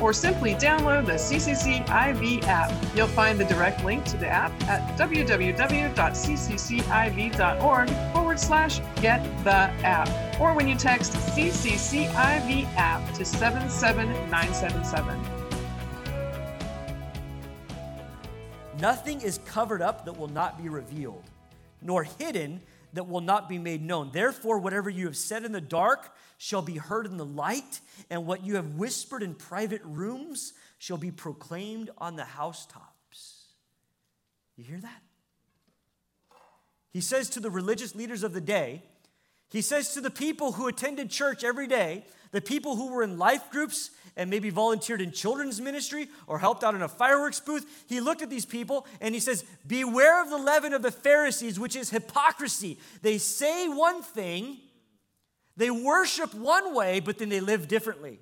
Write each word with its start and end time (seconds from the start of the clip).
or 0.00 0.12
simply 0.12 0.54
download 0.54 1.06
the 1.06 1.12
CCCIV 1.12 2.42
app. 2.44 2.72
You'll 2.96 3.06
find 3.06 3.38
the 3.38 3.44
direct 3.44 3.84
link 3.84 4.04
to 4.06 4.16
the 4.16 4.26
app 4.28 4.50
at 4.68 4.98
www.cccIV.org 4.98 7.90
forward 8.12 8.40
slash 8.40 8.80
get 9.00 9.22
the 9.44 9.70
app, 9.84 10.08
or 10.40 10.54
when 10.54 10.66
you 10.68 10.76
text 10.76 11.12
CCCIV 11.12 12.66
app 12.76 13.14
to 13.14 13.24
77977. 13.24 15.20
Nothing 18.80 19.20
is 19.20 19.38
covered 19.44 19.80
up 19.80 20.04
that 20.06 20.18
will 20.18 20.26
not 20.28 20.60
be 20.60 20.68
revealed, 20.68 21.22
nor 21.80 22.02
hidden 22.04 22.60
that 22.94 23.08
will 23.08 23.20
not 23.20 23.48
be 23.48 23.58
made 23.58 23.82
known. 23.82 24.10
Therefore, 24.12 24.58
whatever 24.58 24.90
you 24.90 25.06
have 25.06 25.16
said 25.16 25.44
in 25.44 25.52
the 25.52 25.60
dark 25.60 26.14
shall 26.42 26.60
be 26.60 26.76
heard 26.76 27.06
in 27.06 27.18
the 27.18 27.24
light, 27.24 27.78
and 28.10 28.26
what 28.26 28.44
you 28.44 28.56
have 28.56 28.74
whispered 28.74 29.22
in 29.22 29.32
private 29.32 29.80
rooms 29.84 30.54
shall 30.76 30.96
be 30.96 31.12
proclaimed 31.12 31.88
on 31.98 32.16
the 32.16 32.24
housetops. 32.24 33.44
You 34.56 34.64
hear 34.64 34.80
that? 34.80 35.02
He 36.90 37.00
says 37.00 37.30
to 37.30 37.40
the 37.40 37.48
religious 37.48 37.94
leaders 37.94 38.24
of 38.24 38.32
the 38.32 38.40
day, 38.40 38.82
he 39.50 39.62
says 39.62 39.94
to 39.94 40.00
the 40.00 40.10
people 40.10 40.50
who 40.50 40.66
attended 40.66 41.10
church 41.10 41.44
every 41.44 41.68
day, 41.68 42.06
the 42.32 42.40
people 42.40 42.74
who 42.74 42.88
were 42.88 43.04
in 43.04 43.18
life 43.18 43.48
groups 43.52 43.92
and 44.16 44.28
maybe 44.28 44.50
volunteered 44.50 45.00
in 45.00 45.12
children's 45.12 45.60
ministry 45.60 46.08
or 46.26 46.40
helped 46.40 46.64
out 46.64 46.74
in 46.74 46.82
a 46.82 46.88
fireworks 46.88 47.38
booth, 47.38 47.84
he 47.88 48.00
looked 48.00 48.20
at 48.20 48.30
these 48.30 48.46
people 48.46 48.84
and 49.00 49.14
he 49.14 49.20
says, 49.20 49.44
Beware 49.64 50.20
of 50.20 50.28
the 50.28 50.38
leaven 50.38 50.72
of 50.74 50.82
the 50.82 50.90
Pharisees, 50.90 51.60
which 51.60 51.76
is 51.76 51.90
hypocrisy. 51.90 52.80
They 53.00 53.18
say 53.18 53.68
one 53.68 54.02
thing, 54.02 54.58
they 55.56 55.70
worship 55.70 56.34
one 56.34 56.74
way, 56.74 57.00
but 57.00 57.18
then 57.18 57.28
they 57.28 57.40
live 57.40 57.68
differently. 57.68 58.20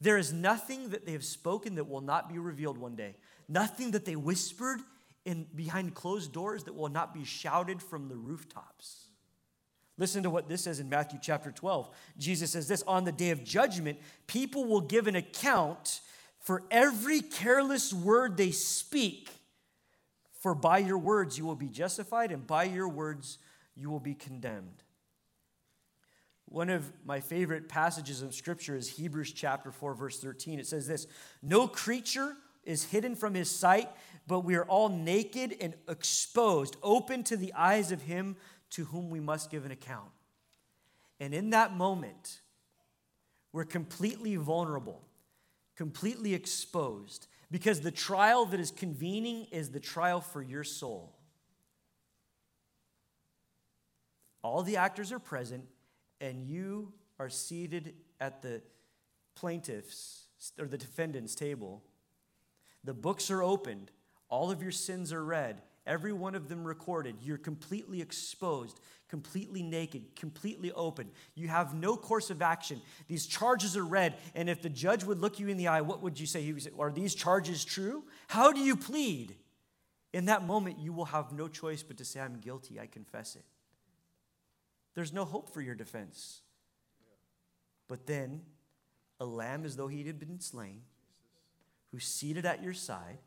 There 0.00 0.18
is 0.18 0.32
nothing 0.32 0.90
that 0.90 1.06
they 1.06 1.12
have 1.12 1.24
spoken 1.24 1.76
that 1.76 1.88
will 1.88 2.00
not 2.00 2.28
be 2.28 2.38
revealed 2.38 2.78
one 2.78 2.94
day. 2.94 3.16
Nothing 3.48 3.92
that 3.92 4.04
they 4.04 4.16
whispered 4.16 4.80
in 5.24 5.46
behind 5.54 5.94
closed 5.94 6.32
doors 6.32 6.64
that 6.64 6.74
will 6.74 6.88
not 6.88 7.14
be 7.14 7.24
shouted 7.24 7.82
from 7.82 8.08
the 8.08 8.16
rooftops. 8.16 9.08
Listen 9.96 10.22
to 10.22 10.30
what 10.30 10.48
this 10.48 10.62
says 10.62 10.80
in 10.80 10.88
Matthew 10.88 11.18
chapter 11.22 11.50
12. 11.50 11.88
Jesus 12.18 12.50
says 12.50 12.68
this 12.68 12.82
On 12.82 13.04
the 13.04 13.12
day 13.12 13.30
of 13.30 13.44
judgment, 13.44 13.98
people 14.26 14.64
will 14.64 14.80
give 14.80 15.06
an 15.06 15.16
account 15.16 16.00
for 16.40 16.62
every 16.70 17.20
careless 17.20 17.92
word 17.92 18.36
they 18.36 18.50
speak. 18.50 19.30
For 20.40 20.54
by 20.54 20.78
your 20.78 20.98
words 20.98 21.38
you 21.38 21.46
will 21.46 21.56
be 21.56 21.70
justified, 21.70 22.30
and 22.30 22.46
by 22.46 22.64
your 22.64 22.88
words 22.88 23.38
you 23.74 23.88
will 23.88 24.00
be 24.00 24.14
condemned. 24.14 24.83
One 26.54 26.70
of 26.70 26.92
my 27.04 27.18
favorite 27.18 27.68
passages 27.68 28.22
of 28.22 28.32
scripture 28.32 28.76
is 28.76 28.88
Hebrews 28.88 29.32
chapter 29.32 29.72
4, 29.72 29.92
verse 29.94 30.20
13. 30.20 30.60
It 30.60 30.68
says 30.68 30.86
this 30.86 31.08
No 31.42 31.66
creature 31.66 32.36
is 32.62 32.84
hidden 32.84 33.16
from 33.16 33.34
his 33.34 33.50
sight, 33.50 33.90
but 34.28 34.44
we 34.44 34.54
are 34.54 34.64
all 34.66 34.88
naked 34.88 35.56
and 35.60 35.74
exposed, 35.88 36.76
open 36.80 37.24
to 37.24 37.36
the 37.36 37.52
eyes 37.54 37.90
of 37.90 38.02
him 38.02 38.36
to 38.70 38.84
whom 38.84 39.10
we 39.10 39.18
must 39.18 39.50
give 39.50 39.64
an 39.64 39.72
account. 39.72 40.12
And 41.18 41.34
in 41.34 41.50
that 41.50 41.76
moment, 41.76 42.40
we're 43.52 43.64
completely 43.64 44.36
vulnerable, 44.36 45.02
completely 45.74 46.34
exposed, 46.34 47.26
because 47.50 47.80
the 47.80 47.90
trial 47.90 48.46
that 48.46 48.60
is 48.60 48.70
convening 48.70 49.48
is 49.50 49.70
the 49.70 49.80
trial 49.80 50.20
for 50.20 50.40
your 50.40 50.62
soul. 50.62 51.16
All 54.44 54.62
the 54.62 54.76
actors 54.76 55.10
are 55.10 55.18
present, 55.18 55.64
and 56.24 56.42
you 56.42 56.90
are 57.18 57.28
seated 57.28 57.94
at 58.18 58.40
the 58.40 58.62
plaintiff's 59.34 60.22
or 60.58 60.66
the 60.66 60.78
defendant's 60.78 61.34
table. 61.34 61.82
The 62.82 62.94
books 62.94 63.30
are 63.30 63.42
opened, 63.42 63.90
all 64.30 64.50
of 64.50 64.62
your 64.62 64.70
sins 64.70 65.12
are 65.12 65.22
read, 65.22 65.60
every 65.86 66.14
one 66.14 66.34
of 66.34 66.48
them 66.48 66.64
recorded. 66.64 67.16
You're 67.20 67.36
completely 67.36 68.00
exposed, 68.00 68.80
completely 69.08 69.62
naked, 69.62 70.16
completely 70.16 70.72
open. 70.72 71.10
You 71.34 71.48
have 71.48 71.74
no 71.74 71.94
course 71.94 72.30
of 72.30 72.40
action. 72.40 72.80
These 73.06 73.26
charges 73.26 73.76
are 73.76 73.84
read, 73.84 74.16
and 74.34 74.48
if 74.48 74.62
the 74.62 74.70
judge 74.70 75.04
would 75.04 75.18
look 75.18 75.38
you 75.38 75.48
in 75.48 75.58
the 75.58 75.68
eye, 75.68 75.82
what 75.82 76.02
would 76.02 76.18
you 76.18 76.26
say? 76.26 76.40
He 76.40 76.54
would 76.54 76.62
say, 76.62 76.70
Are 76.78 76.90
these 76.90 77.14
charges 77.14 77.66
true? 77.66 78.02
How 78.28 78.50
do 78.50 78.60
you 78.60 78.76
plead? 78.76 79.36
In 80.14 80.26
that 80.26 80.46
moment, 80.46 80.78
you 80.78 80.94
will 80.94 81.06
have 81.06 81.32
no 81.32 81.48
choice 81.48 81.82
but 81.82 81.98
to 81.98 82.04
say, 82.04 82.20
I'm 82.20 82.38
guilty, 82.38 82.80
I 82.80 82.86
confess 82.86 83.36
it. 83.36 83.44
There's 84.94 85.12
no 85.12 85.24
hope 85.24 85.52
for 85.52 85.60
your 85.60 85.74
defense. 85.74 86.40
But 87.88 88.06
then, 88.06 88.42
a 89.20 89.24
lamb 89.24 89.64
as 89.64 89.76
though 89.76 89.88
he 89.88 90.04
had 90.04 90.18
been 90.18 90.40
slain, 90.40 90.82
who's 91.90 92.04
seated 92.04 92.46
at 92.46 92.62
your 92.62 92.72
side, 92.72 93.18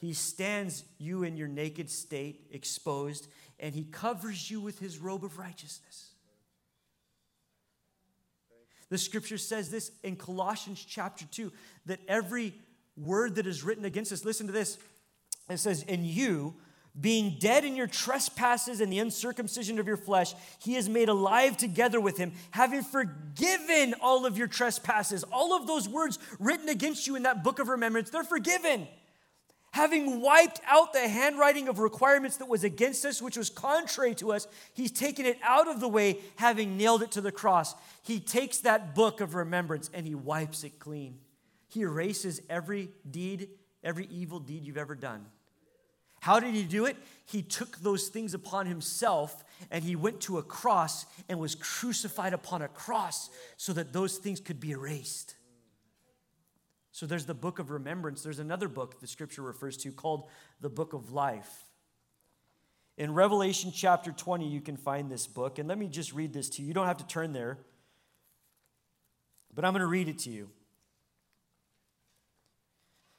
he 0.00 0.12
stands 0.12 0.84
you 0.98 1.24
in 1.24 1.36
your 1.36 1.48
naked 1.48 1.90
state, 1.90 2.46
exposed, 2.52 3.26
and 3.58 3.74
he 3.74 3.84
covers 3.84 4.50
you 4.50 4.60
with 4.60 4.78
his 4.78 4.98
robe 4.98 5.24
of 5.24 5.38
righteousness. 5.38 6.12
The 8.90 8.98
scripture 8.98 9.38
says 9.38 9.70
this 9.70 9.90
in 10.02 10.16
Colossians 10.16 10.84
chapter 10.84 11.26
2 11.26 11.52
that 11.86 12.00
every 12.08 12.54
word 12.96 13.34
that 13.36 13.46
is 13.46 13.62
written 13.62 13.84
against 13.84 14.12
us, 14.12 14.24
listen 14.24 14.46
to 14.46 14.52
this. 14.52 14.78
It 15.50 15.58
says, 15.58 15.82
In 15.82 16.04
you, 16.04 16.54
being 17.00 17.36
dead 17.38 17.64
in 17.64 17.76
your 17.76 17.86
trespasses 17.86 18.80
and 18.80 18.92
the 18.92 18.98
uncircumcision 18.98 19.78
of 19.78 19.86
your 19.86 19.96
flesh, 19.96 20.34
he 20.58 20.76
is 20.76 20.88
made 20.88 21.08
alive 21.08 21.56
together 21.56 22.00
with 22.00 22.16
him, 22.16 22.32
having 22.50 22.82
forgiven 22.82 23.94
all 24.00 24.26
of 24.26 24.36
your 24.36 24.48
trespasses. 24.48 25.24
All 25.24 25.54
of 25.54 25.66
those 25.66 25.88
words 25.88 26.18
written 26.38 26.68
against 26.68 27.06
you 27.06 27.16
in 27.16 27.22
that 27.24 27.44
book 27.44 27.58
of 27.58 27.68
remembrance, 27.68 28.10
they're 28.10 28.24
forgiven 28.24 28.88
having 29.72 30.20
wiped 30.20 30.60
out 30.66 30.92
the 30.92 31.08
handwriting 31.08 31.68
of 31.68 31.78
requirements 31.78 32.38
that 32.38 32.48
was 32.48 32.64
against 32.64 33.04
us, 33.04 33.22
which 33.22 33.36
was 33.36 33.50
contrary 33.50 34.14
to 34.16 34.32
us, 34.32 34.46
he's 34.74 34.90
taken 34.90 35.26
it 35.26 35.38
out 35.42 35.68
of 35.68 35.80
the 35.80 35.88
way, 35.88 36.18
having 36.36 36.76
nailed 36.76 37.02
it 37.02 37.12
to 37.12 37.20
the 37.20 37.32
cross. 37.32 37.74
He 38.02 38.20
takes 38.20 38.58
that 38.58 38.94
book 38.94 39.20
of 39.20 39.34
remembrance 39.34 39.90
and 39.92 40.06
he 40.06 40.14
wipes 40.14 40.64
it 40.64 40.78
clean. 40.78 41.18
He 41.68 41.82
erases 41.82 42.40
every 42.48 42.90
deed, 43.08 43.50
every 43.84 44.06
evil 44.06 44.40
deed 44.40 44.64
you've 44.64 44.78
ever 44.78 44.94
done. 44.94 45.26
How 46.20 46.40
did 46.40 46.54
he 46.54 46.64
do 46.64 46.86
it? 46.86 46.96
He 47.24 47.42
took 47.42 47.78
those 47.78 48.08
things 48.08 48.34
upon 48.34 48.66
himself 48.66 49.44
and 49.70 49.84
he 49.84 49.96
went 49.96 50.20
to 50.22 50.38
a 50.38 50.42
cross 50.42 51.06
and 51.28 51.38
was 51.38 51.54
crucified 51.54 52.32
upon 52.32 52.62
a 52.62 52.68
cross 52.68 53.30
so 53.56 53.72
that 53.74 53.92
those 53.92 54.18
things 54.18 54.40
could 54.40 54.60
be 54.60 54.70
erased. 54.70 55.34
So 56.92 57.06
there's 57.06 57.26
the 57.26 57.34
book 57.34 57.58
of 57.58 57.70
remembrance. 57.70 58.22
There's 58.22 58.38
another 58.38 58.66
book 58.66 59.00
the 59.00 59.06
scripture 59.06 59.42
refers 59.42 59.76
to 59.78 59.92
called 59.92 60.28
the 60.60 60.70
book 60.70 60.94
of 60.94 61.12
life. 61.12 61.64
In 62.96 63.14
Revelation 63.14 63.70
chapter 63.72 64.10
20, 64.10 64.48
you 64.48 64.60
can 64.60 64.76
find 64.76 65.08
this 65.08 65.26
book. 65.28 65.60
And 65.60 65.68
let 65.68 65.78
me 65.78 65.86
just 65.86 66.12
read 66.12 66.32
this 66.32 66.48
to 66.50 66.62
you. 66.62 66.68
You 66.68 66.74
don't 66.74 66.86
have 66.86 66.96
to 66.96 67.06
turn 67.06 67.32
there, 67.32 67.58
but 69.54 69.64
I'm 69.64 69.72
going 69.72 69.82
to 69.82 69.86
read 69.86 70.08
it 70.08 70.18
to 70.20 70.30
you. 70.30 70.50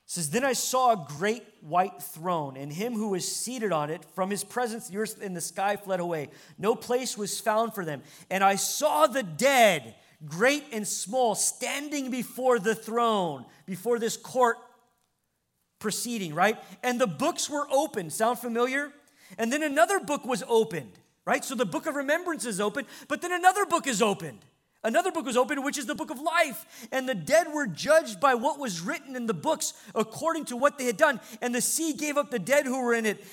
Says, 0.10 0.32
Then 0.32 0.44
I 0.44 0.54
saw 0.54 0.94
a 0.94 1.06
great 1.08 1.44
white 1.62 2.02
throne, 2.02 2.58
and 2.58 2.74
him 2.74 2.96
who 2.96 3.10
was 3.10 3.32
seated 3.32 3.72
on 3.72 3.92
it, 3.92 4.04
from 4.16 4.32
his 4.32 4.44
presence, 4.44 4.90
the 4.90 4.98
earth 4.98 5.22
and 5.22 5.38
the 5.38 5.42
sky 5.42 5.76
fled 5.76 6.00
away. 6.00 6.30
No 6.58 6.74
place 6.74 7.16
was 7.16 7.40
found 7.40 7.76
for 7.76 7.86
them. 7.86 8.02
And 8.32 8.44
I 8.44 8.56
saw 8.56 9.06
the 9.06 9.22
dead 9.22 9.94
great 10.26 10.64
and 10.72 10.88
small, 10.88 11.36
standing 11.36 12.10
before 12.10 12.58
the 12.58 12.74
throne, 12.74 13.46
before 13.68 14.00
this 14.00 14.18
court 14.18 14.58
proceeding, 15.78 16.34
right? 16.34 16.58
And 16.82 17.00
the 17.00 17.06
books 17.06 17.48
were 17.48 17.68
opened. 17.70 18.12
Sound 18.12 18.40
familiar? 18.40 18.92
And 19.38 19.54
then 19.54 19.62
another 19.62 20.00
book 20.00 20.26
was 20.26 20.44
opened, 20.48 20.94
right? 21.24 21.46
So 21.46 21.54
the 21.54 21.68
book 21.68 21.86
of 21.86 21.94
remembrance 21.94 22.46
is 22.46 22.60
open, 22.60 22.88
but 23.08 23.22
then 23.22 23.32
another 23.32 23.64
book 23.68 23.86
is 23.86 24.02
opened. 24.02 24.40
Another 24.82 25.12
book 25.12 25.26
was 25.26 25.36
opened, 25.36 25.66
which 25.66 25.78
is 25.78 25.88
the 25.88 25.96
book 25.96 26.10
of 26.10 26.22
life. 26.22 26.88
And 26.92 27.08
the 27.08 27.16
dead 27.16 27.48
were 27.54 27.68
judged 27.68 28.22
by 28.22 28.36
what 28.36 28.60
was 28.60 28.80
written 28.80 29.16
in 29.18 29.26
the 29.28 29.34
books 29.34 29.74
according 29.94 30.46
to 30.46 30.56
what 30.56 30.78
they 30.78 30.86
had 30.86 30.96
done. 30.96 31.20
And 31.42 31.54
the 31.54 31.60
sea 31.60 31.92
gave 31.92 32.18
up 32.18 32.32
the 32.32 32.40
dead 32.40 32.66
who 32.66 32.82
were 32.82 32.94
in 32.94 33.06
it. 33.06 33.26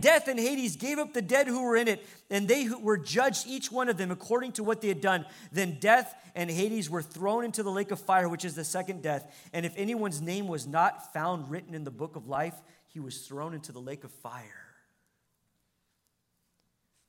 Death 0.00 0.26
and 0.26 0.40
Hades 0.40 0.76
gave 0.76 0.98
up 0.98 1.12
the 1.12 1.20
dead 1.20 1.48
who 1.48 1.62
were 1.62 1.76
in 1.76 1.86
it. 1.86 2.06
And 2.30 2.48
they 2.48 2.68
were 2.68 2.96
judged, 2.96 3.46
each 3.46 3.70
one 3.70 3.90
of 3.90 3.98
them, 3.98 4.10
according 4.10 4.52
to 4.52 4.64
what 4.64 4.80
they 4.80 4.88
had 4.88 5.02
done. 5.02 5.26
Then 5.52 5.76
death 5.80 6.14
and 6.34 6.50
Hades 6.50 6.88
were 6.88 7.02
thrown 7.02 7.44
into 7.44 7.62
the 7.62 7.70
lake 7.70 7.90
of 7.90 8.00
fire, 8.00 8.28
which 8.28 8.46
is 8.46 8.54
the 8.54 8.64
second 8.64 9.02
death. 9.02 9.50
And 9.52 9.66
if 9.66 9.74
anyone's 9.76 10.22
name 10.22 10.48
was 10.48 10.66
not 10.66 11.12
found 11.12 11.50
written 11.50 11.74
in 11.74 11.84
the 11.84 11.90
book 11.90 12.16
of 12.16 12.26
life, 12.26 12.54
he 12.86 13.00
was 13.00 13.18
thrown 13.18 13.52
into 13.52 13.70
the 13.70 13.80
lake 13.80 14.04
of 14.04 14.12
fire. 14.12 14.66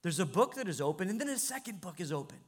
There's 0.01 0.19
a 0.19 0.25
book 0.25 0.55
that 0.55 0.67
is 0.67 0.81
open, 0.81 1.09
and 1.09 1.21
then 1.21 1.29
a 1.29 1.37
second 1.37 1.79
book 1.79 2.01
is 2.01 2.11
opened. 2.11 2.41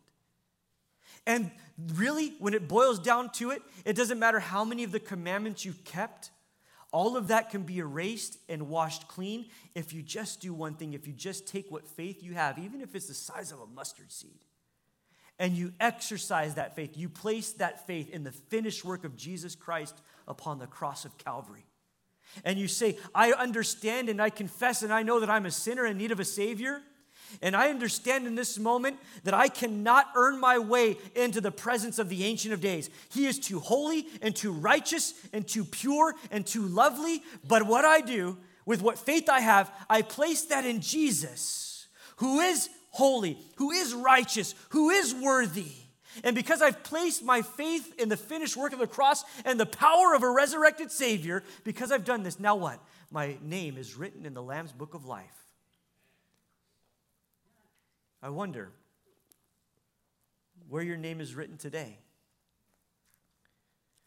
And 1.26 1.52
really, 1.96 2.34
when 2.40 2.54
it 2.54 2.68
boils 2.68 3.00
down 3.00 3.30
to 3.34 3.52
it, 3.52 3.62
it 3.86 3.96
doesn't 3.96 4.20
matter 4.20 4.40
how 4.40 4.66
many 4.66 4.84
of 4.84 4.92
the 4.92 5.00
commandments 5.00 5.64
you've 5.64 5.84
kept, 5.84 6.32
all 6.92 7.18
of 7.18 7.30
that 7.30 7.50
can 7.50 7.64
be 7.64 7.80
erased 7.80 8.38
and 8.48 8.70
washed 8.70 9.08
clean 9.08 9.48
if 9.74 9.94
you 9.94 10.04
just 10.04 10.42
do 10.42 10.54
one 10.54 10.76
thing, 10.76 10.94
if 10.94 11.08
you 11.08 11.14
just 11.14 11.48
take 11.48 11.72
what 11.72 11.88
faith 11.88 12.22
you 12.22 12.34
have, 12.34 12.60
even 12.60 12.82
if 12.82 12.94
it's 12.94 13.08
the 13.08 13.14
size 13.14 13.52
of 13.52 13.60
a 13.60 13.66
mustard 13.66 14.12
seed, 14.12 14.46
and 15.40 15.54
you 15.54 15.74
exercise 15.80 16.56
that 16.56 16.76
faith. 16.76 16.96
You 16.96 17.10
place 17.10 17.54
that 17.54 17.88
faith 17.88 18.10
in 18.12 18.24
the 18.24 18.32
finished 18.32 18.86
work 18.86 19.04
of 19.04 19.16
Jesus 19.16 19.56
Christ 19.56 20.00
upon 20.28 20.60
the 20.60 20.68
cross 20.68 21.06
of 21.06 21.18
Calvary. 21.18 21.66
And 22.46 22.60
you 22.60 22.68
say, 22.68 22.98
I 23.14 23.32
understand 23.32 24.10
and 24.10 24.22
I 24.22 24.30
confess 24.30 24.84
and 24.84 24.94
I 24.94 25.04
know 25.04 25.20
that 25.20 25.30
I'm 25.30 25.46
a 25.46 25.52
sinner 25.52 25.86
in 25.86 25.98
need 25.98 26.12
of 26.12 26.20
a 26.20 26.26
Savior. 26.26 26.82
And 27.42 27.56
I 27.56 27.70
understand 27.70 28.28
in 28.28 28.36
this 28.36 28.58
moment 28.60 29.00
that 29.24 29.34
I 29.34 29.48
cannot 29.48 30.08
earn 30.16 30.40
my 30.40 30.60
way 30.60 30.98
into 31.16 31.42
the 31.42 31.52
presence 31.52 32.00
of 32.00 32.10
the 32.10 32.24
Ancient 32.24 32.54
of 32.54 32.62
Days. 32.62 32.90
He 33.10 33.26
is 33.26 33.40
too 33.40 33.60
holy 33.60 34.08
and 34.22 34.36
too 34.36 34.52
righteous 34.52 35.14
and 35.34 35.48
too 35.48 35.66
pure 35.66 36.16
and 36.32 36.46
too 36.46 36.64
lovely. 36.64 37.24
But 37.48 37.64
what 37.64 37.86
I 37.86 38.02
do 38.02 38.38
with 38.66 38.82
what 38.82 39.00
faith 39.00 39.30
I 39.30 39.40
have, 39.40 39.72
I 39.90 40.02
place 40.02 40.44
that 40.46 40.66
in 40.66 40.82
Jesus, 40.82 41.88
who 42.18 42.40
is 42.40 42.70
holy, 42.92 43.38
who 43.56 43.72
is 43.72 43.94
righteous, 43.94 44.56
who 44.70 44.90
is 44.90 45.14
worthy. 45.14 45.72
And 46.24 46.36
because 46.36 46.62
I've 46.62 46.84
placed 46.84 47.24
my 47.24 47.42
faith 47.42 48.00
in 48.00 48.08
the 48.08 48.18
finished 48.18 48.56
work 48.56 48.72
of 48.72 48.80
the 48.80 48.88
cross 48.88 49.24
and 49.46 49.60
the 49.60 49.66
power 49.66 50.14
of 50.14 50.22
a 50.22 50.30
resurrected 50.30 50.92
Savior, 50.92 51.44
because 51.64 51.92
I've 51.92 52.06
done 52.06 52.24
this, 52.24 52.40
now 52.40 52.56
what? 52.56 52.80
My 53.10 53.38
name 53.42 53.78
is 53.78 53.96
written 53.96 54.26
in 54.26 54.34
the 54.34 54.44
Lamb's 54.44 54.72
book 54.72 54.94
of 54.94 55.06
life. 55.06 55.43
I 58.24 58.30
wonder 58.30 58.72
where 60.70 60.82
your 60.82 60.96
name 60.96 61.20
is 61.20 61.36
written 61.36 61.58
today. 61.58 61.98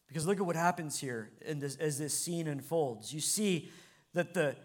Because 0.09 0.27
look 0.27 0.39
at 0.39 0.47
what 0.47 0.57
happens 0.57 0.99
here 0.99 1.31
this, 1.47 1.77
as 1.77 1.99
this 1.99 2.19
scene 2.19 2.49
unfolds. 2.49 3.13
You 3.13 3.21
see 3.21 3.71
that 4.15 4.33
the 4.33 4.57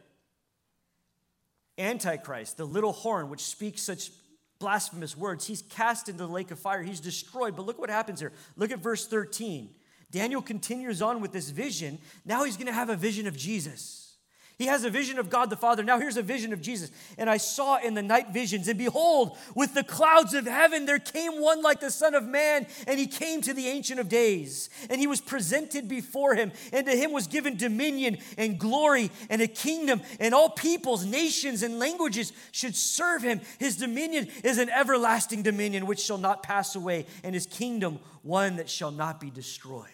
Antichrist, 1.77 2.55
the 2.55 2.65
little 2.65 2.93
horn, 2.93 3.29
which 3.29 3.41
speaks 3.41 3.81
such 3.81 4.11
blasphemous 4.57 5.17
words, 5.17 5.47
he's 5.47 5.63
cast 5.63 6.07
into 6.07 6.25
the 6.25 6.31
lake 6.31 6.51
of 6.51 6.59
fire. 6.59 6.81
He's 6.81 7.01
destroyed. 7.01 7.57
But 7.57 7.65
look 7.65 7.77
what 7.77 7.89
happens 7.89 8.21
here. 8.21 8.31
Look 8.55 8.71
at 8.71 8.79
verse 8.79 9.05
13. 9.05 9.69
Daniel 10.11 10.41
continues 10.41 11.01
on 11.01 11.19
with 11.19 11.33
this 11.33 11.49
vision. 11.49 11.97
Now 12.23 12.45
he's 12.45 12.55
going 12.55 12.67
to 12.67 12.73
have 12.73 12.89
a 12.89 12.95
vision 12.95 13.27
of 13.27 13.35
Jesus. 13.35 14.00
He 14.61 14.67
has 14.67 14.83
a 14.83 14.91
vision 14.91 15.17
of 15.17 15.31
God 15.31 15.49
the 15.49 15.55
Father. 15.55 15.81
Now 15.81 15.97
here's 15.97 16.17
a 16.17 16.21
vision 16.21 16.53
of 16.53 16.61
Jesus. 16.61 16.91
And 17.17 17.27
I 17.27 17.37
saw 17.37 17.79
in 17.79 17.95
the 17.95 18.03
night 18.03 18.29
visions, 18.29 18.67
and 18.67 18.77
behold, 18.77 19.35
with 19.55 19.73
the 19.73 19.83
clouds 19.83 20.35
of 20.35 20.45
heaven 20.45 20.85
there 20.85 20.99
came 20.99 21.41
one 21.41 21.63
like 21.63 21.79
the 21.79 21.89
Son 21.89 22.13
of 22.13 22.27
Man, 22.27 22.67
and 22.85 22.99
he 22.99 23.07
came 23.07 23.41
to 23.41 23.55
the 23.55 23.67
Ancient 23.67 23.99
of 23.99 24.07
Days. 24.07 24.69
And 24.91 25.01
he 25.01 25.07
was 25.07 25.19
presented 25.19 25.87
before 25.87 26.35
him, 26.35 26.51
and 26.71 26.85
to 26.85 26.95
him 26.95 27.11
was 27.11 27.25
given 27.25 27.57
dominion 27.57 28.19
and 28.37 28.59
glory 28.59 29.09
and 29.31 29.41
a 29.41 29.47
kingdom, 29.47 29.99
and 30.19 30.35
all 30.35 30.51
peoples, 30.51 31.05
nations, 31.05 31.63
and 31.63 31.79
languages 31.79 32.31
should 32.51 32.75
serve 32.75 33.23
him. 33.23 33.41
His 33.57 33.77
dominion 33.77 34.27
is 34.43 34.59
an 34.59 34.69
everlasting 34.69 35.41
dominion 35.41 35.87
which 35.87 36.01
shall 36.01 36.19
not 36.19 36.43
pass 36.43 36.75
away, 36.75 37.07
and 37.23 37.33
his 37.33 37.47
kingdom 37.47 37.97
one 38.21 38.57
that 38.57 38.69
shall 38.69 38.91
not 38.91 39.19
be 39.19 39.31
destroyed. 39.31 39.87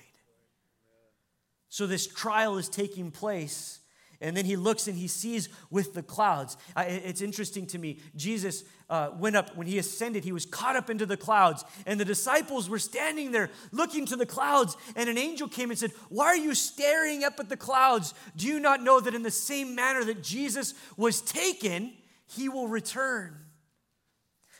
So 1.70 1.88
this 1.88 2.06
trial 2.06 2.58
is 2.58 2.68
taking 2.68 3.12
place 3.12 3.80
and 4.22 4.36
then 4.36 4.46
he 4.46 4.56
looks 4.56 4.88
and 4.88 4.98
he 4.98 5.08
sees 5.08 5.50
with 5.70 5.94
the 5.94 6.04
clouds. 6.04 6.58
It's 6.76 7.22
interesting 7.22 7.68
to 7.68 7.78
me. 7.78 8.00
Jesus 8.16 8.64
uh, 8.90 9.12
went 9.18 9.36
up, 9.36 9.56
when 9.56 9.68
he 9.68 9.78
ascended, 9.78 10.24
he 10.24 10.32
was 10.32 10.46
caught 10.46 10.76
up 10.76 10.90
into 10.90 11.06
the 11.06 11.18
clouds. 11.18 11.64
And 11.86 12.00
the 12.00 12.06
disciples 12.06 12.70
were 12.70 12.80
standing 12.80 13.32
there 13.32 13.50
looking 13.72 14.06
to 14.08 14.16
the 14.16 14.26
clouds. 14.26 14.76
And 14.96 15.10
an 15.10 15.18
angel 15.18 15.48
came 15.48 15.70
and 15.70 15.78
said, 15.78 15.92
Why 16.10 16.28
are 16.28 16.38
you 16.38 16.56
staring 16.56 17.24
up 17.24 17.40
at 17.40 17.50
the 17.50 17.58
clouds? 17.58 18.14
Do 18.36 18.48
you 18.48 18.60
not 18.60 18.82
know 18.82 19.00
that 19.00 19.14
in 19.14 19.24
the 19.24 19.32
same 19.32 19.76
manner 19.76 20.04
that 20.06 20.24
Jesus 20.24 20.74
was 20.96 21.22
taken, 21.22 21.94
he 22.28 22.50
will 22.50 22.68
return? 22.68 23.47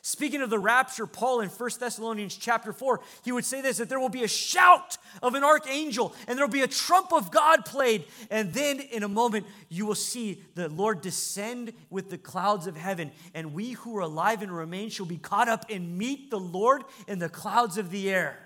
Speaking 0.08 0.42
of 0.42 0.50
the 0.50 0.58
rapture, 0.58 1.06
Paul 1.06 1.42
in 1.42 1.50
1 1.50 1.70
Thessalonians 1.82 2.38
chapter 2.38 2.72
4, 2.72 3.02
he 3.26 3.34
would 3.34 3.44
say 3.44 3.60
this 3.60 3.76
that 3.76 3.90
there 3.90 4.00
will 4.00 4.08
be 4.08 4.24
a 4.24 4.28
shout 4.30 4.98
of 5.22 5.36
an 5.36 5.44
archangel 5.44 6.16
and 6.30 6.38
there 6.38 6.46
will 6.46 6.54
be 6.54 6.62
a 6.62 6.68
trump 6.68 7.12
of 7.12 7.30
God 7.30 7.66
played. 7.66 8.06
And 8.32 8.54
then 8.54 8.80
in 8.80 9.04
a 9.04 9.10
moment, 9.10 9.48
you 9.68 9.86
will 9.86 9.96
see 9.96 10.42
the 10.56 10.70
Lord 10.70 11.02
descend 11.02 11.74
with 11.90 12.10
the 12.10 12.18
clouds 12.18 12.68
of 12.68 12.78
heaven. 12.78 13.12
And 13.34 13.54
we 13.54 13.74
who 13.74 13.98
are 13.98 14.04
alive 14.04 14.42
and 14.42 14.50
remain 14.50 14.90
shall 14.90 15.06
be 15.06 15.18
caught 15.18 15.50
up 15.50 15.66
and 15.70 15.98
meet 15.98 16.32
the 16.32 16.40
Lord 16.40 16.86
in 17.10 17.20
the 17.20 17.28
clouds 17.28 17.78
of 17.78 17.92
the 17.92 18.10
air. 18.10 18.40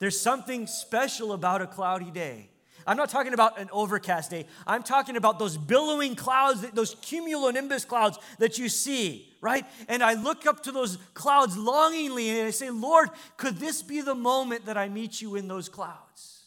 There's 0.00 0.20
something 0.20 0.66
special 0.66 1.32
about 1.32 1.62
a 1.62 1.66
cloudy 1.66 2.10
day. 2.10 2.50
I'm 2.86 2.96
not 2.96 3.10
talking 3.10 3.34
about 3.34 3.58
an 3.58 3.68
overcast 3.72 4.30
day. 4.30 4.46
I'm 4.66 4.82
talking 4.82 5.16
about 5.16 5.38
those 5.38 5.56
billowing 5.56 6.14
clouds, 6.16 6.62
those 6.70 6.94
cumulonimbus 6.96 7.86
clouds 7.86 8.18
that 8.38 8.58
you 8.58 8.68
see, 8.68 9.28
right? 9.40 9.64
And 9.88 10.02
I 10.02 10.14
look 10.14 10.46
up 10.46 10.62
to 10.64 10.72
those 10.72 10.96
clouds 11.14 11.56
longingly 11.56 12.30
and 12.30 12.46
I 12.46 12.50
say, 12.50 12.70
Lord, 12.70 13.10
could 13.36 13.56
this 13.56 13.82
be 13.82 14.00
the 14.00 14.14
moment 14.14 14.66
that 14.66 14.76
I 14.76 14.88
meet 14.88 15.20
you 15.20 15.36
in 15.36 15.48
those 15.48 15.68
clouds? 15.68 16.38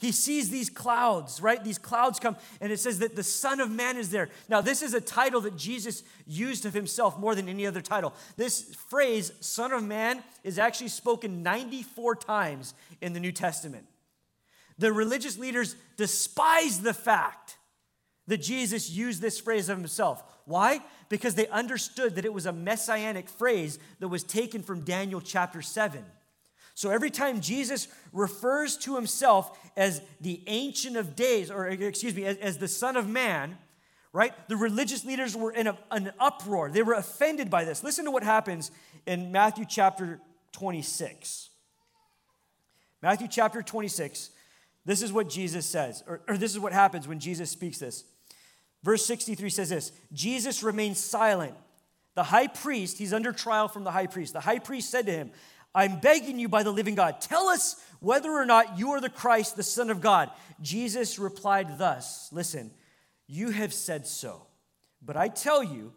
He 0.00 0.12
sees 0.12 0.48
these 0.48 0.70
clouds, 0.70 1.42
right? 1.42 1.62
These 1.62 1.76
clouds 1.76 2.18
come, 2.18 2.38
and 2.62 2.72
it 2.72 2.80
says 2.80 3.00
that 3.00 3.16
the 3.16 3.22
Son 3.22 3.60
of 3.60 3.70
Man 3.70 3.98
is 3.98 4.08
there. 4.08 4.30
Now, 4.48 4.62
this 4.62 4.80
is 4.80 4.94
a 4.94 5.00
title 5.00 5.42
that 5.42 5.58
Jesus 5.58 6.02
used 6.26 6.64
of 6.64 6.72
himself 6.72 7.18
more 7.18 7.34
than 7.34 7.50
any 7.50 7.66
other 7.66 7.82
title. 7.82 8.14
This 8.38 8.74
phrase, 8.88 9.30
Son 9.40 9.72
of 9.72 9.84
Man, 9.84 10.22
is 10.42 10.58
actually 10.58 10.88
spoken 10.88 11.42
94 11.42 12.16
times 12.16 12.72
in 13.02 13.12
the 13.12 13.20
New 13.20 13.30
Testament 13.30 13.86
the 14.80 14.92
religious 14.92 15.38
leaders 15.38 15.76
despised 15.96 16.82
the 16.82 16.94
fact 16.94 17.58
that 18.26 18.38
Jesus 18.38 18.90
used 18.90 19.20
this 19.20 19.38
phrase 19.38 19.68
of 19.68 19.76
himself. 19.76 20.22
Why? 20.46 20.80
Because 21.08 21.34
they 21.34 21.46
understood 21.48 22.14
that 22.14 22.24
it 22.24 22.32
was 22.32 22.46
a 22.46 22.52
messianic 22.52 23.28
phrase 23.28 23.78
that 23.98 24.08
was 24.08 24.24
taken 24.24 24.62
from 24.62 24.80
Daniel 24.80 25.20
chapter 25.20 25.60
7. 25.60 26.02
So 26.74 26.90
every 26.90 27.10
time 27.10 27.42
Jesus 27.42 27.88
refers 28.12 28.78
to 28.78 28.94
himself 28.94 29.58
as 29.76 30.00
the 30.20 30.42
Ancient 30.46 30.96
of 30.96 31.14
Days, 31.14 31.50
or 31.50 31.68
excuse 31.68 32.14
me, 32.14 32.24
as, 32.24 32.38
as 32.38 32.56
the 32.56 32.68
Son 32.68 32.96
of 32.96 33.06
Man, 33.06 33.58
right? 34.14 34.32
The 34.48 34.56
religious 34.56 35.04
leaders 35.04 35.36
were 35.36 35.52
in 35.52 35.66
a, 35.66 35.78
an 35.90 36.12
uproar. 36.18 36.70
They 36.70 36.82
were 36.82 36.94
offended 36.94 37.50
by 37.50 37.64
this. 37.64 37.84
Listen 37.84 38.06
to 38.06 38.10
what 38.10 38.22
happens 38.22 38.70
in 39.06 39.30
Matthew 39.30 39.66
chapter 39.68 40.20
26. 40.52 41.50
Matthew 43.02 43.28
chapter 43.28 43.62
26, 43.62 44.30
this 44.84 45.02
is 45.02 45.12
what 45.12 45.28
Jesus 45.28 45.66
says, 45.66 46.02
or, 46.06 46.20
or 46.28 46.36
this 46.36 46.52
is 46.52 46.58
what 46.58 46.72
happens 46.72 47.06
when 47.06 47.20
Jesus 47.20 47.50
speaks 47.50 47.78
this. 47.78 48.04
Verse 48.82 49.04
63 49.04 49.50
says 49.50 49.68
this 49.68 49.92
Jesus 50.12 50.62
remained 50.62 50.96
silent. 50.96 51.54
The 52.14 52.24
high 52.24 52.48
priest, 52.48 52.98
he's 52.98 53.12
under 53.12 53.32
trial 53.32 53.68
from 53.68 53.84
the 53.84 53.90
high 53.90 54.06
priest. 54.06 54.32
The 54.32 54.40
high 54.40 54.58
priest 54.58 54.90
said 54.90 55.06
to 55.06 55.12
him, 55.12 55.30
I'm 55.74 56.00
begging 56.00 56.38
you 56.38 56.48
by 56.48 56.64
the 56.64 56.72
living 56.72 56.96
God, 56.96 57.20
tell 57.20 57.48
us 57.48 57.76
whether 58.00 58.30
or 58.30 58.44
not 58.44 58.78
you 58.78 58.90
are 58.90 59.00
the 59.00 59.08
Christ, 59.08 59.56
the 59.56 59.62
Son 59.62 59.90
of 59.90 60.00
God. 60.00 60.30
Jesus 60.60 61.18
replied 61.18 61.78
thus 61.78 62.28
Listen, 62.32 62.70
you 63.26 63.50
have 63.50 63.72
said 63.72 64.06
so. 64.06 64.46
But 65.02 65.16
I 65.16 65.28
tell 65.28 65.62
you, 65.62 65.92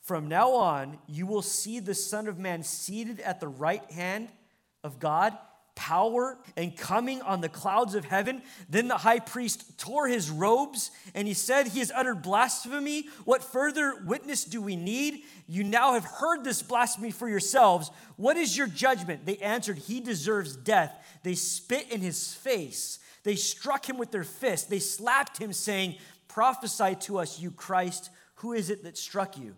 from 0.00 0.28
now 0.28 0.52
on, 0.52 0.98
you 1.06 1.26
will 1.26 1.42
see 1.42 1.78
the 1.78 1.94
Son 1.94 2.26
of 2.26 2.38
Man 2.38 2.64
seated 2.64 3.20
at 3.20 3.40
the 3.40 3.48
right 3.48 3.88
hand 3.92 4.28
of 4.82 4.98
God 4.98 5.36
power 5.74 6.38
and 6.56 6.76
coming 6.76 7.22
on 7.22 7.40
the 7.40 7.48
clouds 7.48 7.94
of 7.94 8.04
heaven. 8.04 8.42
Then 8.68 8.88
the 8.88 8.98
high 8.98 9.18
priest 9.18 9.78
tore 9.78 10.08
his 10.08 10.30
robes 10.30 10.90
and 11.14 11.26
he 11.26 11.34
said, 11.34 11.68
He 11.68 11.78
has 11.80 11.90
uttered 11.94 12.22
blasphemy. 12.22 13.06
What 13.24 13.42
further 13.42 13.94
witness 14.04 14.44
do 14.44 14.60
we 14.60 14.76
need? 14.76 15.22
You 15.46 15.64
now 15.64 15.94
have 15.94 16.04
heard 16.04 16.44
this 16.44 16.62
blasphemy 16.62 17.10
for 17.10 17.28
yourselves. 17.28 17.90
What 18.16 18.36
is 18.36 18.56
your 18.56 18.66
judgment? 18.66 19.26
They 19.26 19.38
answered, 19.38 19.78
He 19.78 20.00
deserves 20.00 20.56
death. 20.56 20.94
They 21.22 21.34
spit 21.34 21.90
in 21.90 22.00
his 22.00 22.34
face. 22.34 22.98
They 23.24 23.36
struck 23.36 23.88
him 23.88 23.98
with 23.98 24.10
their 24.10 24.24
fists. 24.24 24.68
They 24.68 24.80
slapped 24.80 25.38
him, 25.38 25.52
saying, 25.52 25.96
Prophesy 26.28 26.96
to 27.02 27.18
us, 27.18 27.38
you 27.38 27.50
Christ. 27.50 28.10
Who 28.36 28.52
is 28.52 28.70
it 28.70 28.84
that 28.84 28.98
struck 28.98 29.38
you? 29.38 29.54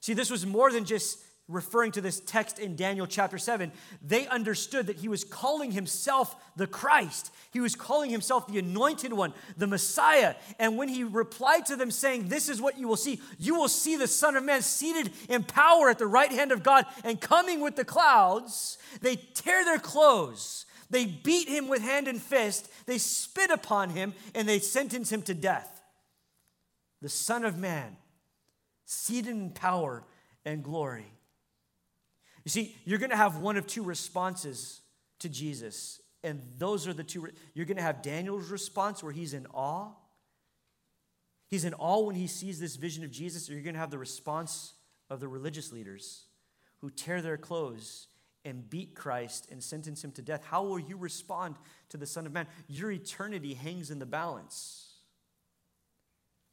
See, 0.00 0.12
this 0.12 0.30
was 0.30 0.46
more 0.46 0.70
than 0.70 0.84
just 0.84 1.18
referring 1.48 1.92
to 1.92 2.00
this 2.00 2.18
text 2.20 2.58
in 2.58 2.74
Daniel 2.74 3.06
chapter 3.06 3.38
7, 3.38 3.70
they 4.02 4.26
understood 4.26 4.88
that 4.88 4.96
he 4.96 5.06
was 5.06 5.22
calling 5.22 5.70
himself 5.70 6.34
the 6.56 6.66
Christ. 6.66 7.32
He 7.52 7.60
was 7.60 7.76
calling 7.76 8.10
himself 8.10 8.48
the 8.48 8.58
anointed 8.58 9.12
one, 9.12 9.32
the 9.56 9.68
Messiah. 9.68 10.34
And 10.58 10.76
when 10.76 10.88
he 10.88 11.04
replied 11.04 11.66
to 11.66 11.76
them, 11.76 11.90
saying, 11.90 12.28
This 12.28 12.48
is 12.48 12.60
what 12.60 12.78
you 12.78 12.88
will 12.88 12.96
see, 12.96 13.20
you 13.38 13.54
will 13.54 13.68
see 13.68 13.96
the 13.96 14.08
Son 14.08 14.36
of 14.36 14.42
Man 14.42 14.62
seated 14.62 15.12
in 15.28 15.44
power 15.44 15.88
at 15.88 15.98
the 15.98 16.06
right 16.06 16.32
hand 16.32 16.50
of 16.50 16.64
God 16.64 16.84
and 17.04 17.20
coming 17.20 17.60
with 17.60 17.76
the 17.76 17.84
clouds, 17.84 18.78
they 19.00 19.16
tear 19.16 19.64
their 19.64 19.78
clothes. 19.78 20.66
They 20.90 21.04
beat 21.04 21.48
him 21.48 21.68
with 21.68 21.82
hand 21.82 22.06
and 22.06 22.22
fist, 22.22 22.70
they 22.86 22.98
spit 22.98 23.50
upon 23.50 23.90
him, 23.90 24.14
and 24.34 24.48
they 24.48 24.60
sentence 24.60 25.10
him 25.10 25.22
to 25.22 25.34
death. 25.34 25.82
The 27.02 27.08
Son 27.08 27.44
of 27.44 27.58
Man, 27.58 27.96
seated 28.84 29.30
in 29.30 29.50
power 29.50 30.04
and 30.44 30.62
glory. 30.62 31.06
You 32.46 32.50
see, 32.50 32.76
you're 32.84 33.00
going 33.00 33.10
to 33.10 33.16
have 33.16 33.38
one 33.38 33.56
of 33.56 33.66
two 33.66 33.82
responses 33.82 34.80
to 35.18 35.28
Jesus. 35.28 36.00
And 36.22 36.40
those 36.58 36.86
are 36.86 36.92
the 36.92 37.02
two. 37.02 37.26
You're 37.54 37.66
going 37.66 37.76
to 37.76 37.82
have 37.82 38.02
Daniel's 38.02 38.50
response 38.50 39.02
where 39.02 39.10
he's 39.10 39.34
in 39.34 39.46
awe. 39.52 39.90
He's 41.48 41.64
in 41.64 41.74
awe 41.74 42.02
when 42.02 42.14
he 42.14 42.28
sees 42.28 42.60
this 42.60 42.76
vision 42.76 43.02
of 43.02 43.10
Jesus, 43.10 43.50
or 43.50 43.54
you're 43.54 43.64
going 43.64 43.74
to 43.74 43.80
have 43.80 43.90
the 43.90 43.98
response 43.98 44.74
of 45.10 45.18
the 45.18 45.26
religious 45.26 45.72
leaders 45.72 46.26
who 46.82 46.88
tear 46.88 47.20
their 47.20 47.36
clothes 47.36 48.06
and 48.44 48.70
beat 48.70 48.94
Christ 48.94 49.48
and 49.50 49.60
sentence 49.60 50.04
him 50.04 50.12
to 50.12 50.22
death. 50.22 50.44
How 50.44 50.62
will 50.62 50.78
you 50.78 50.96
respond 50.96 51.56
to 51.88 51.96
the 51.96 52.06
Son 52.06 52.26
of 52.26 52.32
Man? 52.32 52.46
Your 52.68 52.92
eternity 52.92 53.54
hangs 53.54 53.90
in 53.90 53.98
the 53.98 54.06
balance. 54.06 54.85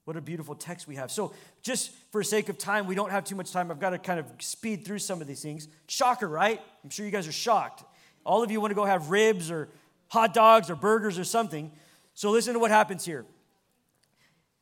What 0.06 0.18
a 0.18 0.22
beautiful 0.22 0.54
text 0.54 0.88
we 0.88 0.96
have. 0.96 1.12
So, 1.12 1.34
just 1.62 1.92
for 2.12 2.24
sake 2.24 2.50
of 2.50 2.58
time, 2.58 2.88
we 2.88 2.96
don't 2.96 3.12
have 3.12 3.24
too 3.24 3.36
much 3.36 3.52
time. 3.52 3.72
I've 3.72 3.80
got 3.80 3.92
to 3.92 3.98
kind 3.98 4.20
of 4.20 4.26
speed 4.40 4.86
through 4.86 5.00
some 5.00 5.22
of 5.22 5.28
these 5.28 5.42
things. 5.42 5.68
Shocker, 5.88 6.28
right? 6.28 6.60
I'm 6.84 6.90
sure 6.90 7.06
you 7.06 7.12
guys 7.12 7.28
are 7.28 7.34
shocked. 7.34 7.84
All 8.26 8.44
of 8.44 8.52
you 8.52 8.60
want 8.60 8.72
to 8.72 8.76
go 8.76 8.84
have 8.84 9.10
ribs 9.10 9.50
or 9.50 9.70
hot 10.10 10.34
dogs 10.34 10.70
or 10.70 10.76
burgers 10.76 11.18
or 11.18 11.24
something. 11.24 11.72
So, 12.16 12.32
listen 12.32 12.54
to 12.54 12.60
what 12.60 12.70
happens 12.70 13.06
here. 13.06 13.26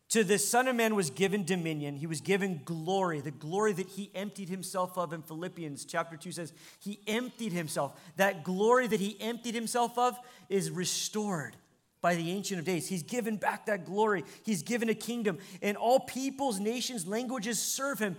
To 0.09 0.23
the 0.23 0.37
Son 0.37 0.67
of 0.67 0.75
Man 0.75 0.93
was 0.93 1.09
given 1.09 1.43
dominion. 1.43 1.95
He 1.95 2.05
was 2.05 2.21
given 2.21 2.61
glory, 2.63 3.21
the 3.21 3.31
glory 3.31 3.73
that 3.73 3.87
he 3.87 4.11
emptied 4.13 4.49
himself 4.49 4.97
of 4.97 5.13
in 5.13 5.21
Philippians 5.23 5.85
chapter 5.85 6.17
2 6.17 6.33
says, 6.33 6.53
He 6.79 6.99
emptied 7.07 7.53
himself. 7.53 7.99
That 8.17 8.43
glory 8.43 8.87
that 8.87 8.99
he 8.99 9.17
emptied 9.21 9.55
himself 9.55 9.97
of 9.97 10.19
is 10.49 10.69
restored 10.69 11.55
by 12.01 12.15
the 12.15 12.31
Ancient 12.31 12.59
of 12.59 12.65
Days. 12.65 12.87
He's 12.87 13.03
given 13.03 13.37
back 13.37 13.67
that 13.67 13.85
glory. 13.85 14.25
He's 14.43 14.63
given 14.63 14.89
a 14.89 14.95
kingdom, 14.95 15.37
and 15.61 15.77
all 15.77 15.99
peoples, 15.99 16.59
nations, 16.59 17.07
languages 17.07 17.59
serve 17.59 17.99
him. 17.99 18.17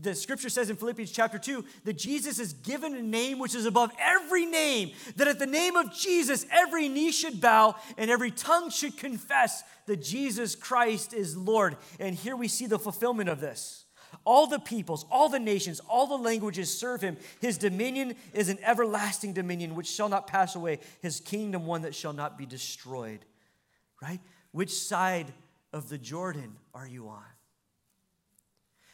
The 0.00 0.14
scripture 0.14 0.48
says 0.48 0.70
in 0.70 0.76
Philippians 0.76 1.10
chapter 1.10 1.38
2 1.38 1.64
that 1.84 1.98
Jesus 1.98 2.38
is 2.38 2.54
given 2.54 2.94
a 2.94 3.02
name 3.02 3.38
which 3.38 3.54
is 3.54 3.66
above 3.66 3.90
every 3.98 4.46
name, 4.46 4.92
that 5.16 5.28
at 5.28 5.38
the 5.38 5.46
name 5.46 5.76
of 5.76 5.92
Jesus, 5.92 6.46
every 6.50 6.88
knee 6.88 7.12
should 7.12 7.40
bow 7.40 7.74
and 7.98 8.10
every 8.10 8.30
tongue 8.30 8.70
should 8.70 8.96
confess 8.96 9.62
that 9.86 10.02
Jesus 10.02 10.54
Christ 10.54 11.12
is 11.12 11.36
Lord. 11.36 11.76
And 12.00 12.14
here 12.14 12.36
we 12.36 12.48
see 12.48 12.66
the 12.66 12.78
fulfillment 12.78 13.28
of 13.28 13.40
this. 13.40 13.83
All 14.24 14.46
the 14.46 14.58
peoples, 14.58 15.04
all 15.10 15.28
the 15.28 15.38
nations, 15.38 15.80
all 15.88 16.06
the 16.06 16.16
languages 16.16 16.76
serve 16.76 17.00
him. 17.00 17.16
His 17.40 17.58
dominion 17.58 18.14
is 18.32 18.48
an 18.48 18.58
everlasting 18.62 19.34
dominion 19.34 19.74
which 19.74 19.86
shall 19.86 20.08
not 20.08 20.26
pass 20.26 20.54
away, 20.54 20.80
his 21.02 21.20
kingdom 21.20 21.66
one 21.66 21.82
that 21.82 21.94
shall 21.94 22.12
not 22.12 22.38
be 22.38 22.46
destroyed. 22.46 23.20
Right? 24.02 24.20
Which 24.52 24.72
side 24.72 25.32
of 25.72 25.88
the 25.88 25.98
Jordan 25.98 26.56
are 26.74 26.86
you 26.86 27.08
on? 27.08 27.22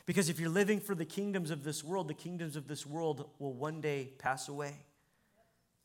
Because 0.07 0.29
if 0.29 0.41
you're 0.41 0.51
living 0.51 0.81
for 0.81 0.95
the 0.95 1.05
kingdoms 1.05 1.51
of 1.51 1.63
this 1.63 1.85
world, 1.85 2.09
the 2.09 2.15
kingdoms 2.15 2.57
of 2.57 2.67
this 2.67 2.85
world 2.85 3.31
will 3.39 3.53
one 3.53 3.81
day 3.81 4.11
pass 4.19 4.49
away 4.49 4.75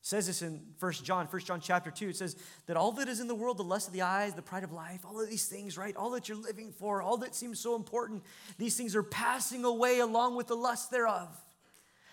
says 0.05 0.27
this 0.27 0.43
in 0.43 0.61
1 0.79 0.91
John, 1.01 1.25
1 1.25 1.41
John 1.41 1.59
chapter 1.59 1.89
2. 1.89 2.09
It 2.09 2.15
says 2.15 2.35
that 2.67 2.77
all 2.77 2.91
that 2.91 3.07
is 3.07 3.19
in 3.19 3.27
the 3.27 3.33
world, 3.33 3.57
the 3.57 3.63
lust 3.63 3.87
of 3.87 3.93
the 3.93 4.03
eyes, 4.03 4.35
the 4.35 4.41
pride 4.43 4.63
of 4.63 4.71
life, 4.71 5.03
all 5.03 5.19
of 5.19 5.27
these 5.27 5.47
things, 5.47 5.79
right? 5.79 5.95
All 5.95 6.11
that 6.11 6.29
you're 6.29 6.37
living 6.37 6.71
for, 6.71 7.01
all 7.01 7.17
that 7.17 7.33
seems 7.33 7.59
so 7.59 7.75
important, 7.75 8.21
these 8.59 8.77
things 8.77 8.95
are 8.95 9.01
passing 9.01 9.65
away 9.65 9.97
along 9.97 10.35
with 10.35 10.45
the 10.45 10.55
lust 10.55 10.91
thereof. 10.91 11.35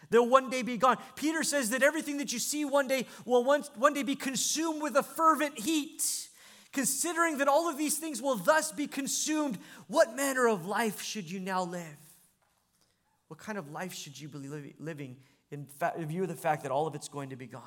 They'll 0.09 0.27
one 0.27 0.49
day 0.49 0.63
be 0.63 0.79
gone. 0.79 0.97
Peter 1.17 1.43
says 1.43 1.69
that 1.69 1.83
everything 1.83 2.17
that 2.17 2.33
you 2.33 2.39
see 2.39 2.65
one 2.65 2.89
day 2.89 3.07
will 3.27 3.45
one, 3.45 3.63
one 3.77 3.93
day 3.93 4.03
be 4.03 4.17
consumed 4.17 4.81
with 4.81 4.97
a 4.97 5.03
fervent 5.03 5.59
heat. 5.59 6.03
Considering 6.73 7.37
that 7.39 7.49
all 7.49 7.69
of 7.69 7.77
these 7.77 7.99
things 7.99 8.23
will 8.23 8.37
thus 8.37 8.73
be 8.73 8.87
consumed, 8.87 9.59
what 9.89 10.17
manner 10.17 10.49
of 10.49 10.65
life 10.65 11.03
should 11.03 11.31
you 11.31 11.41
now 11.41 11.63
live? 11.63 11.85
What 13.29 13.39
kind 13.39 13.59
of 13.59 13.71
life 13.71 13.93
should 13.93 14.19
you 14.19 14.29
be 14.29 14.73
living 14.79 15.19
in 15.51 15.67
view 16.07 16.23
of 16.23 16.29
the 16.31 16.35
fact 16.35 16.63
that 16.63 16.73
all 16.73 16.87
of 16.87 16.95
it's 16.95 17.09
going 17.09 17.29
to 17.29 17.37
be 17.37 17.47
gone? 17.47 17.63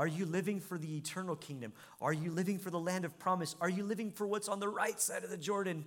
Are 0.00 0.06
you 0.06 0.24
living 0.24 0.60
for 0.60 0.78
the 0.78 0.96
eternal 0.96 1.36
kingdom? 1.36 1.74
Are 2.00 2.14
you 2.14 2.30
living 2.30 2.58
for 2.58 2.70
the 2.70 2.80
land 2.80 3.04
of 3.04 3.18
promise? 3.18 3.54
Are 3.60 3.68
you 3.68 3.84
living 3.84 4.12
for 4.12 4.26
what's 4.26 4.48
on 4.48 4.58
the 4.58 4.66
right 4.66 4.98
side 4.98 5.24
of 5.24 5.28
the 5.28 5.36
Jordan? 5.36 5.84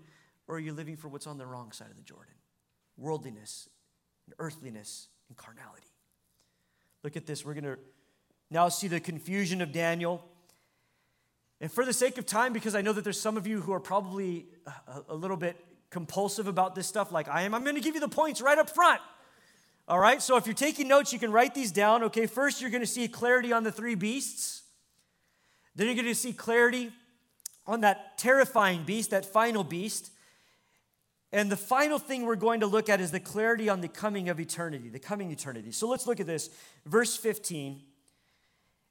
Or 0.48 0.58
are 0.58 0.60
you 0.60 0.72
living 0.72 0.98
for 0.98 1.08
what's 1.08 1.26
on 1.26 1.40
the 1.40 1.48
wrong 1.48 1.72
side 1.72 1.90
of 1.90 1.96
the 1.96 2.04
Jordan? 2.04 2.36
Worldliness, 2.96 3.70
and 4.28 4.36
earthliness, 4.38 5.08
and 5.30 5.36
carnality. 5.36 5.88
Look 7.02 7.18
at 7.18 7.26
this. 7.26 7.44
We're 7.44 7.56
going 7.56 7.64
to 7.64 7.80
now 8.52 8.70
see 8.70 8.88
the 8.88 9.00
confusion 9.00 9.64
of 9.64 9.72
Daniel. 9.72 10.24
And 11.60 11.72
for 11.72 11.84
the 11.84 11.92
sake 11.92 12.20
of 12.20 12.28
time, 12.28 12.54
because 12.54 12.76
I 12.76 12.82
know 12.82 12.94
that 12.94 13.04
there's 13.04 13.20
some 13.20 13.36
of 13.36 13.48
you 13.48 13.62
who 13.62 13.74
are 13.74 13.80
probably 13.80 14.46
a, 14.68 15.14
a 15.14 15.16
little 15.16 15.38
bit 15.38 15.58
compulsive 15.90 16.48
about 16.48 16.76
this 16.76 16.86
stuff, 16.86 17.12
like 17.12 17.28
I 17.28 17.42
am, 17.42 17.56
I'm 17.56 17.64
going 17.64 17.78
to 17.78 17.82
give 17.82 17.96
you 17.96 18.02
the 18.02 18.08
points 18.08 18.44
right 18.44 18.60
up 18.60 18.70
front. 18.70 19.02
All 19.86 20.00
right, 20.00 20.22
so 20.22 20.38
if 20.38 20.46
you're 20.46 20.54
taking 20.54 20.88
notes, 20.88 21.12
you 21.12 21.20
can 21.20 21.32
write 21.32 21.54
these 21.54 21.72
down. 21.72 22.04
Okay, 22.04 22.26
first 22.26 22.62
you're 22.62 22.70
going 22.70 22.82
to 22.82 22.88
see 22.88 23.08
clarity 23.10 23.52
on 23.52 23.64
the 23.64 23.72
three 23.72 23.96
beasts. 23.96 24.64
Then 25.76 25.88
you're 25.88 25.96
going 25.96 26.08
to 26.08 26.16
see 26.16 26.32
clarity 26.32 26.92
on 27.68 27.82
that 27.82 28.18
terrifying 28.18 28.84
beast, 28.84 29.10
that 29.10 29.26
final 29.26 29.64
beast. 29.64 30.12
And 31.34 31.52
the 31.52 31.58
final 31.58 32.00
thing 32.00 32.26
we're 32.26 32.36
going 32.36 32.62
to 32.62 32.68
look 32.68 32.88
at 32.88 33.02
is 33.02 33.12
the 33.12 33.20
clarity 33.20 33.68
on 33.68 33.82
the 33.82 33.88
coming 33.90 34.30
of 34.30 34.40
eternity, 34.40 34.88
the 34.88 35.00
coming 35.00 35.32
eternity. 35.32 35.72
So 35.72 35.88
let's 35.88 36.08
look 36.08 36.20
at 36.20 36.28
this. 36.28 36.50
Verse 36.86 37.18
15. 37.18 37.82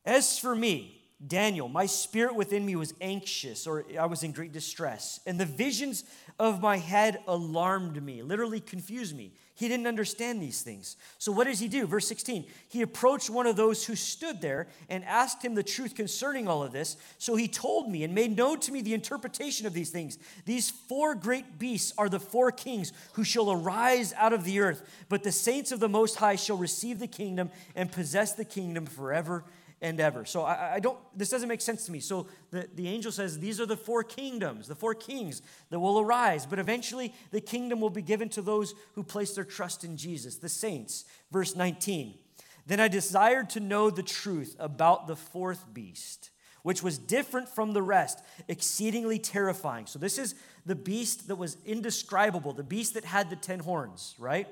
As 0.04 0.38
for 0.38 0.54
me, 0.54 1.02
Daniel, 1.24 1.68
my 1.68 1.86
spirit 1.86 2.34
within 2.34 2.66
me 2.66 2.74
was 2.74 2.94
anxious, 3.00 3.66
or 3.66 3.84
I 3.98 4.06
was 4.06 4.24
in 4.24 4.32
great 4.32 4.52
distress, 4.52 5.20
and 5.24 5.38
the 5.38 5.46
visions 5.46 6.02
of 6.38 6.60
my 6.60 6.78
head 6.78 7.20
alarmed 7.28 8.02
me, 8.02 8.22
literally 8.22 8.58
confused 8.58 9.16
me. 9.16 9.32
He 9.62 9.68
didn't 9.68 9.86
understand 9.86 10.42
these 10.42 10.60
things. 10.60 10.96
So, 11.18 11.30
what 11.30 11.46
does 11.46 11.60
he 11.60 11.68
do? 11.68 11.86
Verse 11.86 12.08
16 12.08 12.46
He 12.68 12.82
approached 12.82 13.30
one 13.30 13.46
of 13.46 13.54
those 13.54 13.84
who 13.84 13.94
stood 13.94 14.40
there 14.40 14.66
and 14.88 15.04
asked 15.04 15.44
him 15.44 15.54
the 15.54 15.62
truth 15.62 15.94
concerning 15.94 16.48
all 16.48 16.64
of 16.64 16.72
this. 16.72 16.96
So, 17.18 17.36
he 17.36 17.46
told 17.46 17.88
me 17.88 18.02
and 18.02 18.12
made 18.12 18.36
known 18.36 18.58
to 18.58 18.72
me 18.72 18.82
the 18.82 18.92
interpretation 18.92 19.64
of 19.64 19.72
these 19.72 19.90
things. 19.90 20.18
These 20.46 20.70
four 20.70 21.14
great 21.14 21.60
beasts 21.60 21.92
are 21.96 22.08
the 22.08 22.18
four 22.18 22.50
kings 22.50 22.92
who 23.12 23.22
shall 23.22 23.52
arise 23.52 24.12
out 24.16 24.32
of 24.32 24.42
the 24.42 24.58
earth, 24.58 24.82
but 25.08 25.22
the 25.22 25.30
saints 25.30 25.70
of 25.70 25.78
the 25.78 25.88
Most 25.88 26.16
High 26.16 26.34
shall 26.34 26.56
receive 26.56 26.98
the 26.98 27.06
kingdom 27.06 27.48
and 27.76 27.92
possess 27.92 28.32
the 28.32 28.44
kingdom 28.44 28.84
forever 28.84 29.44
and 29.82 29.98
ever. 30.00 30.24
So 30.24 30.42
I, 30.42 30.74
I, 30.74 30.80
don't, 30.80 30.96
this 31.14 31.28
doesn't 31.28 31.48
make 31.48 31.60
sense 31.60 31.84
to 31.86 31.92
me. 31.92 31.98
So 31.98 32.28
the, 32.52 32.68
the 32.74 32.88
angel 32.88 33.10
says 33.10 33.40
these 33.40 33.60
are 33.60 33.66
the 33.66 33.76
four 33.76 34.04
kingdoms, 34.04 34.68
the 34.68 34.76
four 34.76 34.94
kings 34.94 35.42
that 35.70 35.80
will 35.80 35.98
arise, 35.98 36.46
but 36.46 36.60
eventually 36.60 37.12
the 37.32 37.40
kingdom 37.40 37.80
will 37.80 37.90
be 37.90 38.00
given 38.00 38.28
to 38.30 38.42
those 38.42 38.74
who 38.94 39.02
place 39.02 39.34
their 39.34 39.44
trust 39.44 39.82
in 39.82 39.96
Jesus, 39.96 40.36
the 40.36 40.48
saints. 40.48 41.04
Verse 41.32 41.56
19. 41.56 42.14
Then 42.64 42.78
I 42.78 42.86
desired 42.86 43.50
to 43.50 43.60
know 43.60 43.90
the 43.90 44.04
truth 44.04 44.54
about 44.60 45.08
the 45.08 45.16
fourth 45.16 45.74
beast, 45.74 46.30
which 46.62 46.80
was 46.80 46.96
different 46.96 47.48
from 47.48 47.72
the 47.72 47.82
rest, 47.82 48.22
exceedingly 48.46 49.18
terrifying. 49.18 49.86
So 49.86 49.98
this 49.98 50.16
is 50.16 50.36
the 50.64 50.76
beast 50.76 51.26
that 51.26 51.36
was 51.36 51.56
indescribable, 51.66 52.52
the 52.52 52.62
beast 52.62 52.94
that 52.94 53.04
had 53.04 53.30
the 53.30 53.36
ten 53.36 53.58
horns, 53.58 54.14
right? 54.16 54.46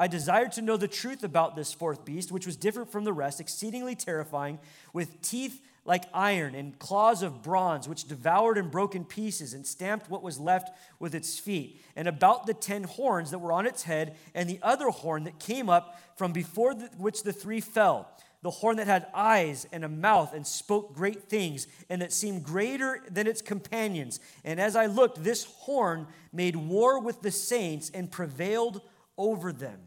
I 0.00 0.06
desired 0.06 0.52
to 0.52 0.62
know 0.62 0.76
the 0.76 0.86
truth 0.86 1.24
about 1.24 1.56
this 1.56 1.72
fourth 1.72 2.04
beast, 2.04 2.30
which 2.30 2.46
was 2.46 2.56
different 2.56 2.92
from 2.92 3.02
the 3.02 3.12
rest, 3.12 3.40
exceedingly 3.40 3.96
terrifying, 3.96 4.60
with 4.92 5.20
teeth 5.22 5.60
like 5.84 6.04
iron 6.14 6.54
and 6.54 6.78
claws 6.78 7.22
of 7.22 7.42
bronze, 7.42 7.88
which 7.88 8.06
devoured 8.06 8.58
and 8.58 8.70
broke 8.70 8.94
in 8.94 9.04
pieces 9.04 9.54
and 9.54 9.66
stamped 9.66 10.08
what 10.08 10.22
was 10.22 10.38
left 10.38 10.70
with 11.00 11.16
its 11.16 11.38
feet, 11.38 11.82
and 11.96 12.06
about 12.06 12.46
the 12.46 12.54
ten 12.54 12.84
horns 12.84 13.32
that 13.32 13.40
were 13.40 13.50
on 13.50 13.66
its 13.66 13.82
head, 13.82 14.14
and 14.34 14.48
the 14.48 14.60
other 14.62 14.90
horn 14.90 15.24
that 15.24 15.40
came 15.40 15.68
up 15.68 15.98
from 16.16 16.32
before 16.32 16.74
the, 16.74 16.88
which 16.96 17.24
the 17.24 17.32
three 17.32 17.60
fell. 17.60 18.08
The 18.42 18.50
horn 18.50 18.76
that 18.76 18.86
had 18.86 19.08
eyes 19.12 19.66
and 19.72 19.84
a 19.84 19.88
mouth 19.88 20.32
and 20.32 20.46
spoke 20.46 20.94
great 20.94 21.24
things, 21.24 21.66
and 21.90 22.00
that 22.02 22.12
seemed 22.12 22.44
greater 22.44 23.02
than 23.10 23.26
its 23.26 23.42
companions. 23.42 24.20
And 24.44 24.60
as 24.60 24.76
I 24.76 24.86
looked, 24.86 25.24
this 25.24 25.42
horn 25.42 26.06
made 26.32 26.54
war 26.54 27.00
with 27.00 27.20
the 27.20 27.32
saints 27.32 27.90
and 27.92 28.08
prevailed 28.12 28.80
over 29.16 29.52
them. 29.52 29.80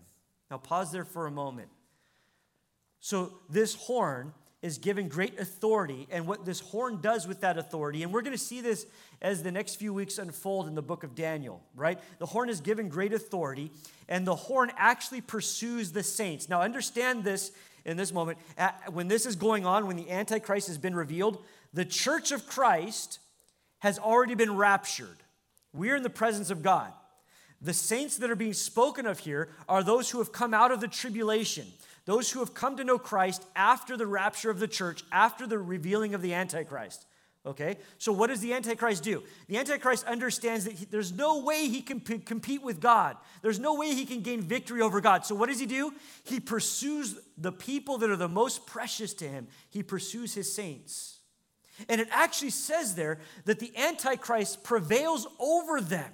Now, 0.52 0.58
pause 0.58 0.92
there 0.92 1.06
for 1.06 1.26
a 1.26 1.32
moment. 1.32 1.70
So, 3.00 3.32
this 3.50 3.74
horn 3.74 4.34
is 4.62 4.78
given 4.78 5.08
great 5.08 5.40
authority 5.40 6.08
and 6.12 6.28
what 6.28 6.46
this 6.46 6.60
horn 6.60 7.00
does 7.02 7.26
with 7.26 7.42
that 7.42 7.58
authority. 7.58 8.04
And 8.04 8.14
we're 8.14 8.22
going 8.22 8.38
to 8.38 8.44
see 8.44 8.62
this 8.62 8.86
as 9.22 9.42
the 9.42 9.52
next 9.52 9.76
few 9.76 9.92
weeks 9.92 10.20
unfold 10.20 10.68
in 10.68 10.76
the 10.76 10.84
book 10.84 11.04
of 11.04 11.16
Daniel, 11.16 11.64
right? 11.74 12.00
The 12.20 12.28
horn 12.28 12.50
is 12.50 12.62
given 12.62 12.90
great 12.90 13.14
authority, 13.14 13.72
and 14.08 14.28
the 14.28 14.36
horn 14.36 14.72
actually 14.78 15.22
pursues 15.22 15.94
the 15.94 16.04
saints. 16.04 16.48
Now, 16.48 16.62
understand 16.62 17.24
this 17.24 17.52
in 17.86 17.98
this 17.98 18.14
moment. 18.14 18.38
When 18.92 19.08
this 19.08 19.26
is 19.26 19.36
going 19.36 19.66
on, 19.66 19.88
when 19.88 19.96
the 19.96 20.12
Antichrist 20.12 20.68
has 20.68 20.78
been 20.78 20.96
revealed, 20.96 21.44
the 21.74 21.86
church 21.86 22.32
of 22.32 22.46
Christ 22.46 23.20
has 23.80 23.98
already 23.98 24.36
been 24.36 24.56
raptured. 24.56 25.18
We're 25.74 25.96
in 25.96 26.04
the 26.04 26.10
presence 26.10 26.52
of 26.52 26.62
God. 26.62 26.92
The 27.62 27.74
saints 27.74 28.18
that 28.18 28.32
are 28.32 28.36
being 28.36 28.54
spoken 28.54 29.06
of 29.06 29.20
here 29.20 29.50
are 29.70 29.84
those 29.84 30.10
who 30.10 30.18
have 30.18 30.32
come 30.32 30.54
out 30.54 30.72
of 30.72 30.82
the 30.82 30.88
tribulation, 30.88 31.68
those 32.06 32.32
who 32.32 32.40
have 32.40 32.54
come 32.54 32.76
to 32.78 32.84
know 32.84 32.98
Christ 32.98 33.46
after 33.56 33.96
the 33.96 34.08
rapture 34.08 34.50
of 34.50 34.60
the 34.60 34.68
church, 34.68 35.04
after 35.12 35.46
the 35.46 35.60
revealing 35.60 36.16
of 36.16 36.22
the 36.24 36.34
Antichrist. 36.34 37.06
Okay? 37.46 37.78
So, 37.98 38.12
what 38.12 38.28
does 38.28 38.40
the 38.40 38.54
Antichrist 38.54 39.04
do? 39.04 39.24
The 39.48 39.58
Antichrist 39.58 40.06
understands 40.06 40.66
that 40.66 40.74
he, 40.74 40.86
there's 40.86 41.12
no 41.12 41.40
way 41.40 41.68
he 41.68 41.82
can 41.82 42.00
p- 42.00 42.20
compete 42.20 42.62
with 42.62 42.80
God. 42.80 43.18
There's 43.42 43.60
no 43.60 43.74
way 43.76 43.94
he 43.96 44.06
can 44.06 44.22
gain 44.22 44.42
victory 44.42 44.82
over 44.82 45.02
God. 45.02 45.26
So, 45.26 45.34
what 45.34 45.50
does 45.50 45.60
he 45.60 45.66
do? 45.66 45.94
He 46.24 46.40
pursues 46.40 47.16
the 47.38 47.52
people 47.52 47.98
that 48.00 48.12
are 48.12 48.16
the 48.16 48.28
most 48.28 48.68
precious 48.68 49.14
to 49.16 49.28
him, 49.28 49.48
he 49.70 49.82
pursues 49.82 50.34
his 50.36 50.54
saints. 50.54 51.20
And 51.90 52.00
it 52.00 52.10
actually 52.12 52.52
says 52.52 52.94
there 52.94 53.20
that 53.46 53.58
the 53.58 53.76
Antichrist 53.76 54.64
prevails 54.64 55.26
over 55.40 55.82
them 55.82 56.12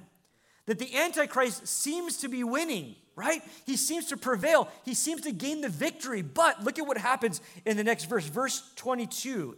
that 0.67 0.79
the 0.79 0.95
Antichrist 0.95 1.67
seems 1.67 2.17
to 2.17 2.27
be 2.27 2.43
winning, 2.43 2.95
right? 3.15 3.41
He 3.65 3.75
seems 3.75 4.05
to 4.07 4.17
prevail. 4.17 4.69
He 4.85 4.93
seems 4.93 5.21
to 5.21 5.31
gain 5.31 5.61
the 5.61 5.69
victory. 5.69 6.21
But 6.21 6.63
look 6.63 6.77
at 6.77 6.85
what 6.85 6.97
happens 6.97 7.41
in 7.65 7.77
the 7.77 7.83
next 7.83 8.05
verse, 8.05 8.25
verse 8.25 8.61
22. 8.75 9.57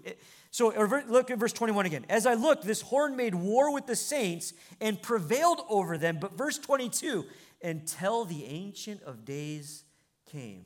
So 0.52 0.70
look 1.08 1.30
at 1.30 1.38
verse 1.38 1.54
21 1.54 1.86
again. 1.86 2.06
As 2.10 2.26
I 2.26 2.36
looked, 2.36 2.64
this 2.64 2.82
horn 2.82 3.16
made 3.16 3.36
war 3.36 3.74
with 3.74 3.86
the 3.86 3.96
saints 3.96 4.54
and 4.80 5.02
prevailed 5.02 5.62
over 5.68 5.98
them. 5.98 6.20
But 6.22 6.38
verse 6.38 6.58
22, 6.58 7.26
until 7.64 8.26
the 8.26 8.46
Ancient 8.46 9.04
of 9.04 9.26
Days 9.26 9.84
came. 10.32 10.66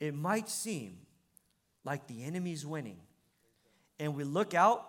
It 0.00 0.14
might 0.14 0.48
seem 0.48 0.98
like 1.84 2.06
the 2.06 2.24
enemy's 2.24 2.66
winning. 2.66 2.98
And 3.98 4.14
we 4.14 4.24
look 4.24 4.54
out 4.54 4.86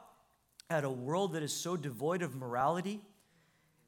at 0.72 0.84
a 0.84 0.90
world 0.90 1.34
that 1.34 1.42
is 1.42 1.52
so 1.52 1.76
devoid 1.76 2.22
of 2.22 2.36
morality 2.36 3.02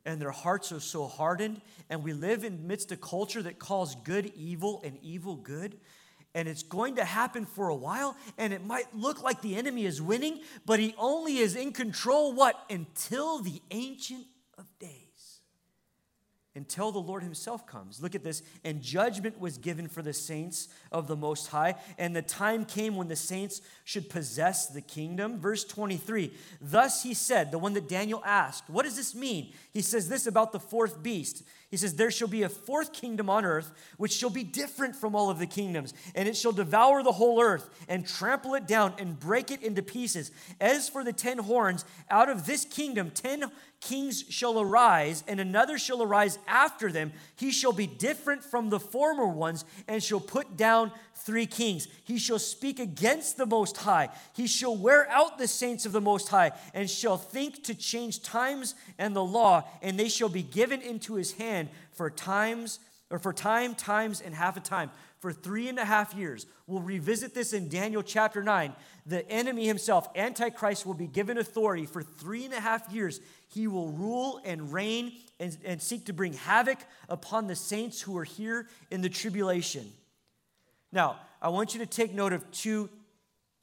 and 0.03 0.19
their 0.19 0.31
hearts 0.31 0.71
are 0.71 0.79
so 0.79 1.05
hardened 1.05 1.61
and 1.91 2.03
we 2.03 2.11
live 2.11 2.43
in 2.43 2.65
midst 2.65 2.91
a 2.91 2.97
culture 2.97 3.43
that 3.43 3.59
calls 3.59 3.93
good 4.03 4.31
evil 4.35 4.81
and 4.83 4.97
evil 5.03 5.35
good 5.35 5.77
and 6.33 6.47
it's 6.47 6.63
going 6.63 6.95
to 6.95 7.05
happen 7.05 7.45
for 7.45 7.69
a 7.69 7.75
while 7.75 8.17
and 8.39 8.51
it 8.51 8.65
might 8.65 8.87
look 8.95 9.21
like 9.21 9.41
the 9.43 9.55
enemy 9.55 9.85
is 9.85 10.01
winning 10.01 10.39
but 10.65 10.79
he 10.79 10.95
only 10.97 11.37
is 11.37 11.55
in 11.55 11.71
control 11.71 12.33
what 12.33 12.55
until 12.67 13.37
the 13.37 13.61
ancient 13.69 14.25
until 16.55 16.91
the 16.91 16.99
Lord 16.99 17.23
Himself 17.23 17.65
comes. 17.65 18.01
Look 18.01 18.15
at 18.15 18.23
this. 18.23 18.43
And 18.63 18.81
judgment 18.81 19.39
was 19.39 19.57
given 19.57 19.87
for 19.87 20.01
the 20.01 20.13
saints 20.13 20.67
of 20.91 21.07
the 21.07 21.15
Most 21.15 21.47
High, 21.47 21.75
and 21.97 22.15
the 22.15 22.21
time 22.21 22.65
came 22.65 22.95
when 22.95 23.07
the 23.07 23.15
saints 23.15 23.61
should 23.83 24.09
possess 24.09 24.67
the 24.67 24.81
kingdom. 24.81 25.39
Verse 25.39 25.63
23 25.63 26.31
Thus 26.59 27.03
He 27.03 27.13
said, 27.13 27.51
the 27.51 27.59
one 27.59 27.73
that 27.73 27.87
Daniel 27.87 28.21
asked, 28.25 28.69
What 28.69 28.83
does 28.83 28.95
this 28.95 29.15
mean? 29.15 29.53
He 29.71 29.81
says 29.81 30.09
this 30.09 30.27
about 30.27 30.51
the 30.51 30.59
fourth 30.59 31.01
beast. 31.01 31.43
He 31.71 31.77
says, 31.77 31.95
There 31.95 32.11
shall 32.11 32.27
be 32.27 32.43
a 32.43 32.49
fourth 32.49 32.91
kingdom 32.91 33.29
on 33.29 33.45
earth, 33.45 33.71
which 33.95 34.11
shall 34.11 34.29
be 34.29 34.43
different 34.43 34.93
from 34.93 35.15
all 35.15 35.29
of 35.29 35.39
the 35.39 35.47
kingdoms, 35.47 35.93
and 36.13 36.27
it 36.27 36.35
shall 36.35 36.51
devour 36.51 37.01
the 37.01 37.13
whole 37.13 37.41
earth, 37.41 37.69
and 37.87 38.05
trample 38.05 38.55
it 38.55 38.67
down, 38.67 38.93
and 38.99 39.17
break 39.17 39.51
it 39.51 39.63
into 39.63 39.81
pieces. 39.81 40.31
As 40.59 40.89
for 40.89 41.05
the 41.05 41.13
ten 41.13 41.37
horns, 41.37 41.85
out 42.09 42.29
of 42.29 42.45
this 42.45 42.65
kingdom 42.65 43.09
ten 43.09 43.45
kings 43.79 44.25
shall 44.29 44.59
arise, 44.59 45.23
and 45.29 45.39
another 45.39 45.77
shall 45.77 46.03
arise 46.03 46.37
after 46.45 46.91
them. 46.91 47.13
He 47.37 47.51
shall 47.51 47.71
be 47.71 47.87
different 47.87 48.43
from 48.43 48.69
the 48.69 48.79
former 48.79 49.25
ones, 49.25 49.63
and 49.87 50.03
shall 50.03 50.19
put 50.19 50.57
down 50.57 50.91
three 51.15 51.45
kings. 51.45 51.87
He 52.03 52.17
shall 52.17 52.37
speak 52.37 52.79
against 52.79 53.37
the 53.37 53.45
Most 53.45 53.77
High. 53.77 54.09
He 54.33 54.45
shall 54.45 54.75
wear 54.75 55.09
out 55.09 55.37
the 55.37 55.47
saints 55.47 55.85
of 55.85 55.93
the 55.93 56.01
Most 56.01 56.27
High, 56.27 56.51
and 56.73 56.89
shall 56.89 57.17
think 57.17 57.63
to 57.63 57.73
change 57.73 58.23
times 58.23 58.75
and 58.97 59.15
the 59.15 59.23
law, 59.23 59.63
and 59.81 59.97
they 59.97 60.09
shall 60.09 60.29
be 60.29 60.43
given 60.43 60.81
into 60.81 61.13
his 61.15 61.31
hand 61.33 61.60
for 61.91 62.09
times, 62.09 62.79
or 63.09 63.19
for 63.19 63.33
time, 63.33 63.75
times, 63.75 64.21
and 64.21 64.33
half 64.33 64.57
a 64.57 64.59
time. 64.59 64.91
For 65.19 65.31
three 65.31 65.67
and 65.67 65.77
a 65.77 65.85
half 65.85 66.15
years. 66.15 66.47
We'll 66.65 66.81
revisit 66.81 67.35
this 67.35 67.53
in 67.53 67.69
Daniel 67.69 68.01
chapter 68.01 68.41
9. 68.41 68.73
The 69.05 69.29
enemy 69.29 69.67
himself, 69.67 70.07
Antichrist, 70.15 70.85
will 70.85 70.95
be 70.95 71.05
given 71.05 71.37
authority 71.37 71.85
for 71.85 72.01
three 72.01 72.45
and 72.45 72.53
a 72.53 72.59
half 72.59 72.91
years. 72.91 73.19
He 73.49 73.67
will 73.67 73.89
rule 73.89 74.41
and 74.43 74.73
reign 74.73 75.13
and, 75.39 75.55
and 75.63 75.81
seek 75.81 76.05
to 76.05 76.13
bring 76.13 76.33
havoc 76.33 76.79
upon 77.07 77.45
the 77.45 77.55
saints 77.55 78.01
who 78.01 78.17
are 78.17 78.23
here 78.23 78.67
in 78.89 79.01
the 79.01 79.09
tribulation. 79.09 79.91
Now, 80.91 81.19
I 81.41 81.49
want 81.49 81.73
you 81.73 81.79
to 81.81 81.85
take 81.85 82.13
note 82.13 82.33
of 82.33 82.49
two 82.51 82.89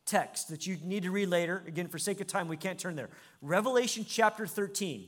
texts 0.07 0.49
that 0.51 0.67
you 0.67 0.79
need 0.83 1.03
to 1.03 1.11
read 1.11 1.29
later. 1.29 1.63
Again, 1.67 1.89
for 1.89 1.99
sake 1.99 2.21
of 2.21 2.27
time, 2.27 2.49
we 2.49 2.57
can't 2.57 2.79
turn 2.79 2.97
there. 2.97 3.11
Revelation 3.43 4.05
chapter 4.09 4.47
13. 4.47 5.07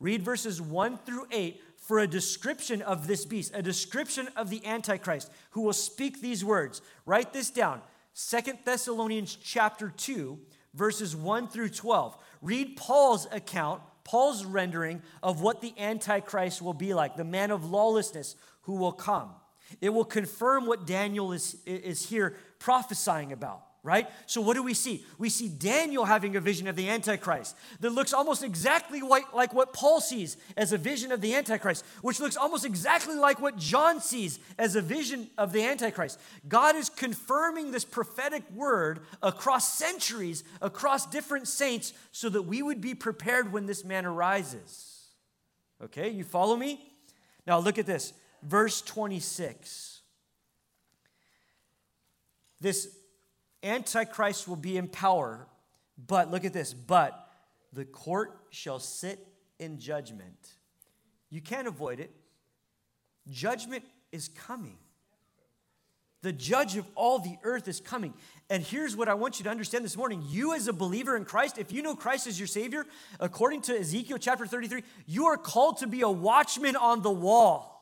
Read 0.00 0.22
verses 0.22 0.60
1 0.60 0.98
through 0.98 1.26
8 1.30 1.60
for 1.90 1.98
a 1.98 2.06
description 2.06 2.82
of 2.82 3.08
this 3.08 3.24
beast, 3.24 3.50
a 3.52 3.60
description 3.60 4.28
of 4.36 4.48
the 4.48 4.64
Antichrist 4.64 5.28
who 5.50 5.62
will 5.62 5.72
speak 5.72 6.20
these 6.20 6.44
words. 6.44 6.82
Write 7.04 7.32
this 7.32 7.50
down. 7.50 7.80
Second 8.12 8.60
Thessalonians 8.64 9.34
chapter 9.34 9.92
2, 9.96 10.38
verses 10.72 11.16
1 11.16 11.48
through 11.48 11.70
12. 11.70 12.16
Read 12.42 12.76
Paul's 12.76 13.26
account, 13.32 13.82
Paul's 14.04 14.44
rendering 14.44 15.02
of 15.20 15.40
what 15.40 15.60
the 15.60 15.74
Antichrist 15.76 16.62
will 16.62 16.74
be 16.74 16.94
like, 16.94 17.16
the 17.16 17.24
man 17.24 17.50
of 17.50 17.68
lawlessness 17.68 18.36
who 18.62 18.76
will 18.76 18.92
come. 18.92 19.30
It 19.80 19.88
will 19.88 20.04
confirm 20.04 20.66
what 20.66 20.86
Daniel 20.86 21.32
is, 21.32 21.56
is 21.66 22.08
here 22.08 22.36
prophesying 22.60 23.32
about 23.32 23.64
right? 23.82 24.08
So, 24.26 24.40
what 24.40 24.54
do 24.54 24.62
we 24.62 24.74
see? 24.74 25.04
We 25.18 25.30
see 25.30 25.48
Daniel 25.48 26.04
having 26.04 26.36
a 26.36 26.40
vision 26.40 26.68
of 26.68 26.76
the 26.76 26.88
Antichrist 26.88 27.56
that 27.80 27.90
looks 27.90 28.12
almost 28.12 28.42
exactly 28.42 29.00
like, 29.00 29.54
what 29.54 29.72
Paul 29.72 30.00
sees 30.00 30.36
as 30.56 30.72
a 30.72 30.78
vision 30.78 31.12
of 31.12 31.20
the 31.20 31.34
Antichrist, 31.34 31.84
which 32.02 32.20
looks 32.20 32.36
almost 32.36 32.64
exactly 32.64 33.16
like 33.16 33.40
what 33.40 33.56
John 33.56 34.00
sees 34.00 34.38
as 34.58 34.76
a 34.76 34.82
vision 34.82 35.30
of 35.38 35.52
the 35.52 35.64
Antichrist. 35.64 36.20
God 36.48 36.76
is 36.76 36.90
confirming 36.90 37.70
this 37.70 37.84
prophetic 37.84 38.42
word 38.50 39.00
across 39.22 39.72
centuries, 39.74 40.44
across 40.60 41.06
different 41.06 41.48
saints, 41.48 41.92
so 42.12 42.28
that 42.28 42.42
we 42.42 42.62
would 42.62 42.80
be 42.80 42.94
prepared 42.94 43.52
when 43.52 43.66
this 43.66 43.84
man 43.84 44.04
arises. 44.04 45.08
Okay, 45.82 46.10
you 46.10 46.24
follow 46.24 46.56
me? 46.56 46.92
Now, 47.46 47.58
look 47.58 47.78
at 47.78 47.86
this 47.86 48.12
verse 48.42 48.82
26. 48.82 50.00
This 52.60 52.94
Antichrist 53.62 54.48
will 54.48 54.56
be 54.56 54.76
in 54.76 54.88
power, 54.88 55.46
but 56.06 56.30
look 56.30 56.44
at 56.44 56.52
this, 56.52 56.72
but 56.72 57.28
the 57.72 57.84
court 57.84 58.38
shall 58.50 58.78
sit 58.78 59.26
in 59.58 59.78
judgment. 59.78 60.54
You 61.28 61.40
can't 61.40 61.68
avoid 61.68 62.00
it. 62.00 62.10
Judgment 63.28 63.84
is 64.12 64.28
coming. 64.28 64.78
The 66.22 66.32
judge 66.32 66.76
of 66.76 66.86
all 66.94 67.18
the 67.18 67.36
earth 67.44 67.66
is 67.66 67.80
coming. 67.80 68.12
And 68.50 68.62
here's 68.62 68.94
what 68.94 69.08
I 69.08 69.14
want 69.14 69.38
you 69.38 69.44
to 69.44 69.50
understand 69.50 69.84
this 69.84 69.96
morning. 69.96 70.22
You, 70.26 70.54
as 70.54 70.68
a 70.68 70.72
believer 70.72 71.16
in 71.16 71.24
Christ, 71.24 71.56
if 71.56 71.72
you 71.72 71.82
know 71.82 71.94
Christ 71.94 72.26
as 72.26 72.38
your 72.38 72.46
Savior, 72.46 72.84
according 73.20 73.62
to 73.62 73.78
Ezekiel 73.78 74.18
chapter 74.18 74.46
33, 74.46 74.82
you 75.06 75.26
are 75.26 75.38
called 75.38 75.78
to 75.78 75.86
be 75.86 76.02
a 76.02 76.10
watchman 76.10 76.76
on 76.76 77.00
the 77.00 77.10
wall. 77.10 77.79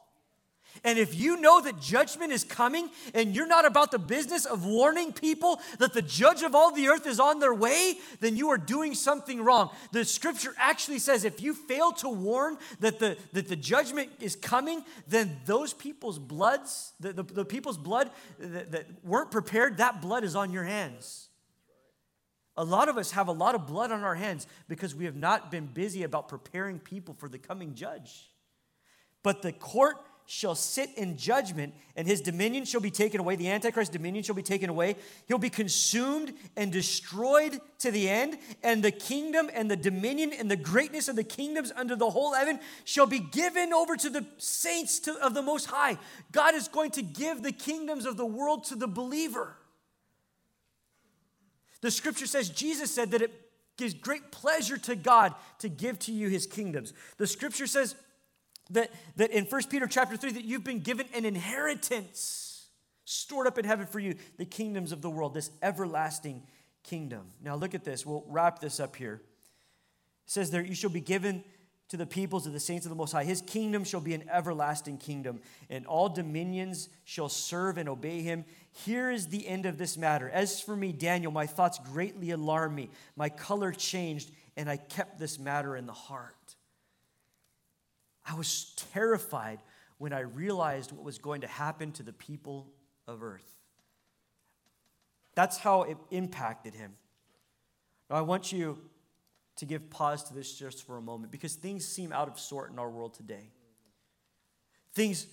And 0.84 0.98
if 0.98 1.14
you 1.14 1.40
know 1.40 1.60
that 1.60 1.80
judgment 1.80 2.32
is 2.32 2.44
coming 2.44 2.90
and 3.14 3.34
you're 3.34 3.46
not 3.46 3.64
about 3.64 3.90
the 3.90 3.98
business 3.98 4.44
of 4.44 4.64
warning 4.64 5.12
people 5.12 5.60
that 5.78 5.92
the 5.92 6.02
judge 6.02 6.42
of 6.42 6.54
all 6.54 6.70
the 6.70 6.88
earth 6.88 7.06
is 7.06 7.20
on 7.20 7.40
their 7.40 7.54
way, 7.54 7.98
then 8.20 8.36
you 8.36 8.48
are 8.50 8.58
doing 8.58 8.94
something 8.94 9.42
wrong. 9.42 9.70
The 9.92 10.04
scripture 10.04 10.54
actually 10.58 10.98
says 10.98 11.24
if 11.24 11.42
you 11.42 11.54
fail 11.54 11.92
to 11.92 12.08
warn 12.08 12.58
that 12.80 12.98
the, 12.98 13.16
that 13.32 13.48
the 13.48 13.56
judgment 13.56 14.10
is 14.20 14.36
coming, 14.36 14.84
then 15.06 15.36
those 15.46 15.72
people's 15.72 16.18
bloods, 16.18 16.92
the, 17.00 17.12
the, 17.12 17.22
the 17.22 17.44
people's 17.44 17.78
blood 17.78 18.10
that, 18.38 18.72
that 18.72 18.86
weren't 19.04 19.30
prepared, 19.30 19.78
that 19.78 20.00
blood 20.00 20.24
is 20.24 20.36
on 20.36 20.52
your 20.52 20.64
hands. 20.64 21.28
A 22.56 22.64
lot 22.64 22.88
of 22.88 22.98
us 22.98 23.12
have 23.12 23.28
a 23.28 23.32
lot 23.32 23.54
of 23.54 23.68
blood 23.68 23.92
on 23.92 24.02
our 24.02 24.16
hands 24.16 24.48
because 24.68 24.92
we 24.92 25.04
have 25.04 25.14
not 25.14 25.48
been 25.48 25.66
busy 25.66 26.02
about 26.02 26.28
preparing 26.28 26.80
people 26.80 27.14
for 27.14 27.28
the 27.28 27.38
coming 27.38 27.74
judge. 27.74 28.30
But 29.22 29.42
the 29.42 29.52
court 29.52 29.96
shall 30.30 30.54
sit 30.54 30.90
in 30.98 31.16
judgment, 31.16 31.72
and 31.96 32.06
his 32.06 32.20
dominion 32.20 32.66
shall 32.66 32.82
be 32.82 32.90
taken 32.90 33.18
away. 33.18 33.34
The 33.34 33.48
Antichrist 33.48 33.92
dominion 33.92 34.22
shall 34.22 34.34
be 34.34 34.42
taken 34.42 34.68
away. 34.68 34.96
He'll 35.26 35.38
be 35.38 35.48
consumed 35.48 36.34
and 36.54 36.70
destroyed 36.70 37.58
to 37.78 37.90
the 37.90 38.10
end, 38.10 38.36
and 38.62 38.84
the 38.84 38.90
kingdom 38.90 39.48
and 39.54 39.70
the 39.70 39.76
dominion 39.76 40.34
and 40.38 40.50
the 40.50 40.56
greatness 40.56 41.08
of 41.08 41.16
the 41.16 41.24
kingdoms 41.24 41.72
under 41.74 41.96
the 41.96 42.10
whole 42.10 42.34
heaven 42.34 42.60
shall 42.84 43.06
be 43.06 43.20
given 43.20 43.72
over 43.72 43.96
to 43.96 44.10
the 44.10 44.26
saints 44.36 44.98
to, 45.00 45.14
of 45.14 45.32
the 45.32 45.40
Most 45.40 45.64
High. 45.64 45.96
God 46.30 46.54
is 46.54 46.68
going 46.68 46.90
to 46.90 47.02
give 47.02 47.42
the 47.42 47.50
kingdoms 47.50 48.04
of 48.04 48.18
the 48.18 48.26
world 48.26 48.64
to 48.64 48.76
the 48.76 48.86
believer. 48.86 49.56
The 51.80 51.90
scripture 51.90 52.26
says, 52.26 52.50
Jesus 52.50 52.90
said 52.90 53.12
that 53.12 53.22
it 53.22 53.32
gives 53.78 53.94
great 53.94 54.30
pleasure 54.30 54.76
to 54.76 54.94
God 54.94 55.34
to 55.60 55.70
give 55.70 55.98
to 56.00 56.12
you 56.12 56.28
his 56.28 56.46
kingdoms. 56.46 56.92
The 57.16 57.26
scripture 57.26 57.66
says 57.66 57.94
that, 58.70 58.90
that 59.16 59.31
in 59.31 59.44
1 59.44 59.62
Peter 59.70 59.87
chapter 59.87 60.16
3 60.16 60.33
that 60.33 60.44
you've 60.44 60.64
been 60.64 60.81
given 60.81 61.07
an 61.14 61.24
inheritance 61.24 62.68
stored 63.04 63.46
up 63.46 63.59
in 63.59 63.64
heaven 63.64 63.87
for 63.87 63.98
you, 63.98 64.14
the 64.37 64.44
kingdoms 64.44 64.92
of 64.92 65.00
the 65.00 65.09
world, 65.09 65.33
this 65.33 65.50
everlasting 65.62 66.42
kingdom. 66.83 67.22
Now 67.42 67.57
look 67.57 67.74
at 67.74 67.85
this. 67.85 68.04
We'll 68.04 68.24
wrap 68.28 68.61
this 68.61 68.81
up 68.81 68.96
here. 68.96 69.22
It 70.26 70.31
says 70.31 70.50
there, 70.50 70.64
you 70.64 70.74
shall 70.74 70.90
be 70.90 71.00
given 71.00 71.42
to 71.88 71.96
the 71.96 72.07
peoples 72.07 72.46
of 72.46 72.52
the 72.52 72.61
saints 72.61 72.85
of 72.85 72.90
the 72.90 72.96
Most 72.96 73.12
High. 73.12 73.24
His 73.24 73.40
kingdom 73.40 73.83
shall 73.83 74.00
be 74.00 74.12
an 74.12 74.28
everlasting 74.31 74.98
kingdom, 74.98 75.40
and 75.70 75.87
all 75.87 76.11
dominions 76.11 76.90
shall 77.04 77.31
serve 77.31 77.78
and 77.78 77.88
obey 77.88 78.20
him. 78.20 78.44
Here 78.85 79.11
is 79.11 79.28
the 79.28 79.48
end 79.48 79.64
of 79.64 79.78
this 79.78 79.96
matter. 79.96 80.28
As 80.28 80.61
for 80.61 80.76
me, 80.76 80.92
Daniel, 80.92 81.33
my 81.33 81.46
thoughts 81.46 81.78
greatly 81.78 82.31
alarmed 82.33 82.76
me. 82.76 82.90
My 83.16 83.31
color 83.31 83.72
changed, 83.72 84.31
and 84.57 84.68
I 84.68 84.76
kept 84.76 85.18
this 85.18 85.38
matter 85.38 85.76
in 85.76 85.87
the 85.87 85.94
heart. 85.94 86.37
I 88.28 88.34
was 88.34 88.74
terrified 88.92 89.60
when 89.98 90.12
I 90.12 90.20
realized 90.20 90.92
what 90.92 91.04
was 91.04 91.18
going 91.18 91.40
to 91.40 91.46
happen 91.46 91.92
to 91.92 92.02
the 92.02 92.12
people 92.12 92.68
of 93.06 93.22
earth. 93.22 93.56
That's 95.34 95.58
how 95.58 95.82
it 95.82 95.96
impacted 96.10 96.74
him. 96.74 96.94
Now, 98.10 98.16
I 98.16 98.22
want 98.22 98.52
you 98.52 98.78
to 99.56 99.66
give 99.66 99.90
pause 99.90 100.24
to 100.24 100.34
this 100.34 100.52
just 100.56 100.86
for 100.86 100.96
a 100.96 101.02
moment 101.02 101.32
because 101.32 101.54
things 101.54 101.84
seem 101.84 102.12
out 102.12 102.28
of 102.28 102.38
sort 102.38 102.70
in 102.70 102.78
our 102.78 102.88
world 102.88 103.14
today. 103.14 103.50
Things 104.94 105.26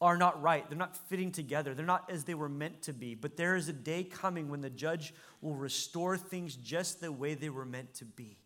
are 0.00 0.16
not 0.16 0.40
right. 0.40 0.68
They're 0.68 0.78
not 0.78 0.96
fitting 1.08 1.30
together. 1.30 1.74
They're 1.74 1.84
not 1.84 2.10
as 2.10 2.24
they 2.24 2.34
were 2.34 2.48
meant 2.48 2.82
to 2.82 2.92
be. 2.92 3.14
But 3.14 3.36
there 3.36 3.56
is 3.56 3.68
a 3.68 3.72
day 3.72 4.02
coming 4.02 4.48
when 4.48 4.60
the 4.60 4.70
judge 4.70 5.12
will 5.42 5.54
restore 5.54 6.16
things 6.16 6.56
just 6.56 7.00
the 7.00 7.12
way 7.12 7.34
they 7.34 7.50
were 7.50 7.66
meant 7.66 7.94
to 7.94 8.04
be. 8.04 8.38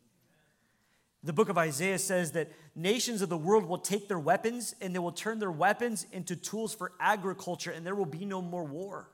The 1.24 1.32
book 1.32 1.48
of 1.48 1.56
Isaiah 1.56 1.98
says 1.98 2.32
that 2.32 2.52
nations 2.76 3.22
of 3.22 3.30
the 3.30 3.37
world 3.37 3.64
will 3.64 3.78
take 3.78 4.08
their 4.08 4.18
weapons 4.18 4.74
and 4.82 4.94
they 4.94 4.98
will 4.98 5.10
turn 5.10 5.38
their 5.38 5.50
weapons 5.50 6.06
into 6.12 6.37
tools 6.37 6.74
for 6.74 6.92
agriculture 7.00 7.70
and 7.70 7.84
there 7.84 7.94
will 7.94 8.04
be 8.04 8.26
no 8.26 8.42
more 8.42 8.64
war. 8.64 9.08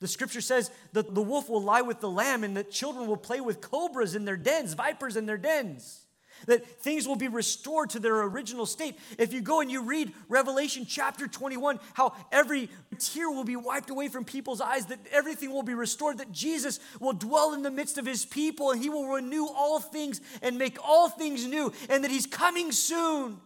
The 0.00 0.08
scripture 0.08 0.40
says 0.40 0.70
that 0.94 1.14
the 1.14 1.22
wolf 1.22 1.50
will 1.50 1.62
lie 1.62 1.82
with 1.82 2.00
the 2.00 2.10
lamb 2.10 2.42
and 2.42 2.56
that 2.56 2.70
children 2.70 3.06
will 3.06 3.18
play 3.18 3.42
with 3.42 3.60
cobras 3.60 4.14
in 4.14 4.24
their 4.24 4.38
dens, 4.38 4.72
vipers 4.72 5.16
in 5.16 5.26
their 5.26 5.36
dens. 5.36 6.03
That 6.46 6.66
things 6.80 7.06
will 7.06 7.16
be 7.16 7.28
restored 7.28 7.90
to 7.90 7.98
their 7.98 8.22
original 8.22 8.66
state. 8.66 8.98
If 9.18 9.32
you 9.32 9.40
go 9.40 9.60
and 9.60 9.70
you 9.70 9.82
read 9.82 10.12
Revelation 10.28 10.86
chapter 10.86 11.26
21, 11.26 11.80
how 11.94 12.14
every 12.32 12.68
tear 12.98 13.30
will 13.30 13.44
be 13.44 13.56
wiped 13.56 13.90
away 13.90 14.08
from 14.08 14.24
people's 14.24 14.60
eyes, 14.60 14.86
that 14.86 15.00
everything 15.12 15.50
will 15.50 15.62
be 15.62 15.74
restored, 15.74 16.18
that 16.18 16.32
Jesus 16.32 16.80
will 17.00 17.12
dwell 17.12 17.54
in 17.54 17.62
the 17.62 17.70
midst 17.70 17.98
of 17.98 18.06
his 18.06 18.24
people 18.24 18.70
and 18.70 18.82
he 18.82 18.90
will 18.90 19.08
renew 19.08 19.46
all 19.46 19.80
things 19.80 20.20
and 20.42 20.58
make 20.58 20.76
all 20.82 21.08
things 21.08 21.46
new, 21.46 21.72
and 21.88 22.04
that 22.04 22.10
he's 22.10 22.26
coming 22.26 22.72
soon. 22.72 23.40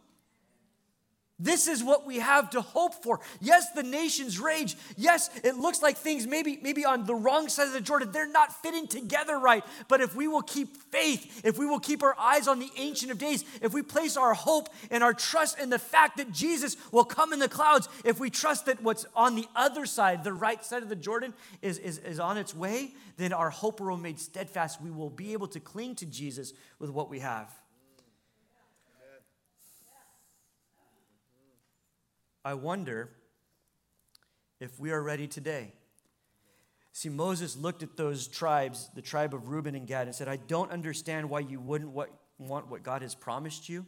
This 1.41 1.69
is 1.69 1.85
what 1.85 2.05
we 2.05 2.19
have 2.19 2.51
to 2.51 2.61
hope 2.61 3.03
for. 3.03 3.21
Yes, 3.41 3.71
the 3.71 3.85
nations 3.85 4.41
rage. 4.41 4.77
Yes, 4.97 5.31
it 5.45 5.57
looks 5.57 5.81
like 5.83 5.97
things 5.97 6.27
maybe, 6.27 6.59
maybe 6.63 6.85
on 6.85 7.07
the 7.07 7.15
wrong 7.15 7.49
side 7.49 7.69
of 7.69 7.73
the 7.73 7.81
Jordan, 7.81 8.11
they're 8.11 8.27
not 8.27 8.53
fitting 8.61 8.89
together 8.89 9.39
right. 9.39 9.65
But 9.87 10.01
if 10.01 10.17
we 10.17 10.27
will 10.27 10.43
keep 10.43 10.77
faith, 10.91 11.43
if 11.45 11.57
we 11.57 11.67
will 11.67 11.79
keep 11.79 12.03
our 12.03 12.19
eyes 12.19 12.49
on 12.49 12.59
the 12.59 12.71
Ancient 12.77 13.13
of 13.13 13.19
Days, 13.19 13.45
if 13.63 13.73
we 13.73 13.83
place 13.83 14.17
our 14.17 14.35
hope 14.35 14.69
and 14.91 15.05
our 15.05 15.15
trust 15.15 15.61
in 15.61 15.71
the 15.71 15.79
fact 15.79 16.17
that 16.17 16.33
Jesus 16.33 16.77
will 16.91 17.05
come 17.05 17.33
in 17.33 17.39
the 17.39 17.49
clouds, 17.49 17.89
if 18.05 18.19
we 18.19 18.31
trust 18.31 18.67
that 18.67 18.83
what's 18.83 19.07
on 19.15 19.37
the 19.37 19.47
other 19.55 19.87
side, 19.87 20.25
the 20.25 20.33
right 20.33 20.65
side 20.65 20.83
of 20.83 20.89
the 20.89 20.97
Jordan, 20.97 21.35
is, 21.63 21.79
is, 21.79 21.99
is 21.99 22.19
on 22.19 22.37
its 22.37 22.53
way, 22.53 22.95
then 23.17 23.33
our 23.33 23.51
hope 23.51 23.79
will 23.79 23.87
remain 23.87 24.17
steadfast. 24.17 24.83
We 24.83 24.91
will 24.91 25.11
be 25.11 25.35
able 25.35 25.49
to 25.49 25.61
cling 25.61 25.95
to 25.97 26.07
Jesus 26.07 26.53
with 26.81 26.91
what 26.91 27.09
we 27.09 27.21
have. 27.21 27.49
I 32.45 32.55
wonder 32.55 33.11
if 34.61 34.79
we 34.81 34.91
are 34.91 35.03
ready 35.03 35.27
today. 35.27 35.73
See, 36.93 37.09
Moses 37.09 37.57
looked 37.57 37.83
at 37.83 37.97
those 37.97 38.27
tribes, 38.27 38.91
the 38.95 39.03
tribe 39.03 39.35
of 39.35 39.49
Reuben 39.49 39.75
and 39.75 39.87
Gad, 39.87 40.07
and 40.07 40.15
said, 40.15 40.29
I 40.29 40.37
don't 40.37 40.73
understand 40.73 41.31
why 41.31 41.41
you 41.41 41.61
wouldn't 41.61 41.91
want 41.93 42.11
what 42.39 42.83
God 42.83 43.03
has 43.03 43.15
promised 43.15 43.69
you, 43.69 43.87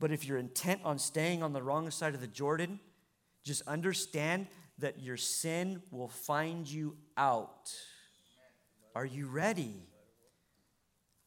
but 0.00 0.12
if 0.12 0.24
you're 0.24 0.38
intent 0.38 0.80
on 0.84 0.98
staying 0.98 1.42
on 1.42 1.52
the 1.52 1.62
wrong 1.62 1.90
side 1.90 2.14
of 2.14 2.20
the 2.20 2.26
Jordan, 2.26 2.80
just 3.44 3.62
understand 3.66 4.46
that 4.78 5.00
your 5.00 5.16
sin 5.16 5.82
will 5.90 6.08
find 6.08 6.66
you 6.66 6.96
out. 7.16 7.72
Are 8.94 9.04
you 9.04 9.26
ready? 9.26 9.82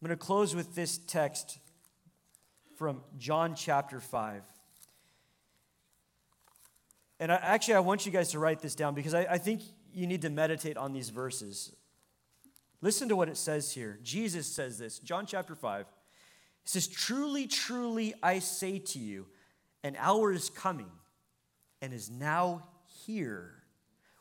I'm 0.02 0.08
going 0.08 0.18
to 0.18 0.26
close 0.26 0.56
with 0.56 0.74
this 0.74 0.98
text 0.98 1.60
from 2.78 3.02
John 3.18 3.54
chapter 3.56 4.00
5. 4.00 4.42
And 7.22 7.32
I, 7.32 7.36
actually, 7.36 7.76
I 7.76 7.80
want 7.82 8.08
you 8.08 8.12
guys 8.12 8.32
to 8.32 8.40
write 8.40 8.62
this 8.62 8.74
down 8.74 8.96
because 8.96 9.14
I, 9.14 9.28
I 9.30 9.38
think 9.38 9.62
you 9.94 10.08
need 10.08 10.24
to 10.24 10.32
meditate 10.32 10.76
on 10.76 10.92
these 10.92 11.10
verses. 11.10 11.72
Listen 12.82 13.08
to 13.10 13.16
what 13.16 13.30
it 13.30 13.38
says 13.38 13.72
here. 13.72 14.00
Jesus 14.02 14.48
says 14.48 14.80
this, 14.80 14.98
John 14.98 15.28
chapter 15.28 15.54
5. 15.54 15.86
He 15.86 16.68
says, 16.68 16.88
Truly, 16.88 17.46
truly, 17.46 18.16
I 18.24 18.40
say 18.40 18.80
to 18.80 19.00
you, 19.00 19.28
an 19.84 19.96
hour 20.00 20.34
is 20.34 20.50
coming 20.50 20.90
and 21.80 21.94
is 21.94 22.10
now 22.10 22.64
here 23.06 23.54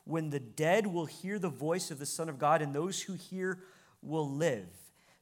when 0.05 0.29
the 0.29 0.41
dead 0.41 0.87
will 0.87 1.07
hear 1.07 1.39
the 1.39 1.49
voice 1.49 1.91
of 1.91 1.99
the 1.99 2.07
Son 2.07 2.29
of 2.29 2.39
God, 2.39 2.61
and 2.61 2.75
those 2.75 3.01
who 3.01 3.15
hear 3.15 3.61
will 4.03 4.29
live. 4.29 4.69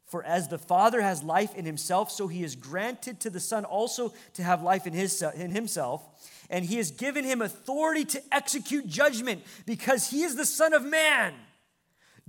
For 0.08 0.24
as 0.24 0.48
the 0.48 0.58
Father 0.58 1.00
has 1.00 1.22
life 1.22 1.54
in 1.54 1.64
himself, 1.64 2.10
so 2.10 2.26
he 2.26 2.42
has 2.42 2.56
granted 2.56 3.20
to 3.20 3.30
the 3.30 3.40
Son 3.40 3.64
also 3.64 4.12
to 4.34 4.42
have 4.42 4.62
life 4.62 4.86
in, 4.86 4.92
his, 4.92 5.22
in 5.22 5.50
himself 5.50 6.02
and 6.50 6.64
he 6.64 6.76
has 6.76 6.90
given 6.90 7.24
him 7.24 7.42
authority 7.42 8.04
to 8.04 8.22
execute 8.32 8.86
judgment 8.86 9.42
because 9.66 10.10
he 10.10 10.22
is 10.22 10.36
the 10.36 10.46
Son 10.46 10.72
of 10.72 10.84
Man. 10.84 11.34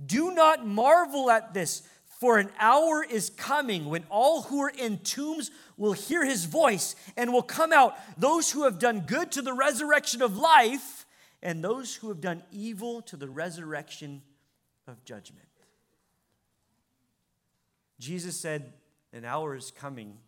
Do 0.04 0.32
not 0.32 0.66
marvel 0.66 1.30
at 1.30 1.54
this, 1.54 1.82
for 2.06 2.38
an 2.38 2.50
hour 2.58 3.02
is 3.02 3.30
coming 3.30 3.86
when 3.86 4.04
all 4.10 4.42
who 4.42 4.60
are 4.62 4.70
in 4.70 4.98
tombs 4.98 5.50
will 5.76 5.92
hear 5.92 6.24
his 6.24 6.44
voice 6.44 6.94
and 7.16 7.32
will 7.32 7.42
come 7.42 7.72
out, 7.72 7.96
those 8.18 8.50
who 8.50 8.64
have 8.64 8.78
done 8.78 9.00
good 9.00 9.32
to 9.32 9.42
the 9.42 9.52
resurrection 9.52 10.20
of 10.20 10.36
life, 10.36 11.06
and 11.42 11.64
those 11.64 11.94
who 11.94 12.08
have 12.08 12.20
done 12.20 12.42
evil 12.52 13.00
to 13.02 13.16
the 13.16 13.28
resurrection 13.28 14.20
of 14.86 15.02
judgment. 15.04 15.49
Jesus 18.00 18.34
said, 18.36 18.72
An 19.12 19.24
hour 19.24 19.54
is 19.54 19.70
coming 19.70 20.18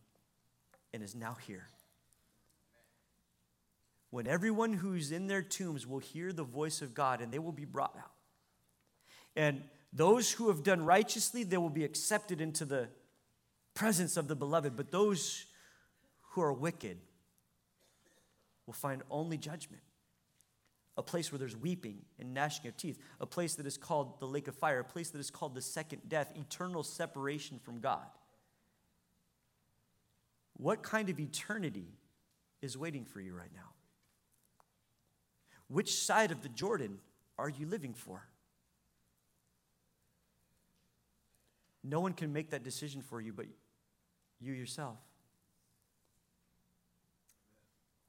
and 0.94 1.02
is 1.02 1.16
now 1.16 1.36
here 1.46 1.66
when 4.12 4.26
everyone 4.26 4.74
who's 4.74 5.10
in 5.10 5.26
their 5.26 5.40
tombs 5.40 5.86
will 5.86 5.98
hear 5.98 6.34
the 6.34 6.44
voice 6.44 6.82
of 6.82 6.92
God 6.92 7.22
and 7.22 7.32
they 7.32 7.38
will 7.38 7.50
be 7.50 7.64
brought 7.64 7.96
out. 7.96 8.12
And 9.34 9.62
those 9.90 10.30
who 10.30 10.48
have 10.48 10.62
done 10.62 10.84
righteously, 10.84 11.44
they 11.44 11.56
will 11.56 11.70
be 11.70 11.82
accepted 11.82 12.38
into 12.38 12.66
the 12.66 12.88
presence 13.72 14.18
of 14.18 14.28
the 14.28 14.36
beloved. 14.36 14.76
But 14.76 14.90
those 14.90 15.46
who 16.32 16.42
are 16.42 16.52
wicked 16.52 16.98
will 18.66 18.74
find 18.74 19.02
only 19.10 19.38
judgment. 19.38 19.82
A 20.96 21.02
place 21.02 21.32
where 21.32 21.38
there's 21.38 21.56
weeping 21.56 22.02
and 22.18 22.34
gnashing 22.34 22.66
of 22.66 22.76
teeth, 22.76 22.98
a 23.20 23.26
place 23.26 23.54
that 23.54 23.66
is 23.66 23.78
called 23.78 24.20
the 24.20 24.26
lake 24.26 24.46
of 24.46 24.54
fire, 24.54 24.80
a 24.80 24.84
place 24.84 25.10
that 25.10 25.18
is 25.18 25.30
called 25.30 25.54
the 25.54 25.62
second 25.62 26.02
death, 26.08 26.32
eternal 26.36 26.82
separation 26.82 27.58
from 27.58 27.80
God. 27.80 28.06
What 30.54 30.82
kind 30.82 31.08
of 31.08 31.18
eternity 31.18 31.88
is 32.60 32.76
waiting 32.76 33.04
for 33.04 33.20
you 33.20 33.34
right 33.34 33.50
now? 33.54 33.70
Which 35.68 35.94
side 35.94 36.30
of 36.30 36.42
the 36.42 36.50
Jordan 36.50 36.98
are 37.38 37.48
you 37.48 37.66
living 37.66 37.94
for? 37.94 38.28
No 41.82 42.00
one 42.00 42.12
can 42.12 42.32
make 42.32 42.50
that 42.50 42.62
decision 42.62 43.02
for 43.02 43.20
you 43.20 43.32
but 43.32 43.46
you 44.40 44.52
yourself. 44.52 44.98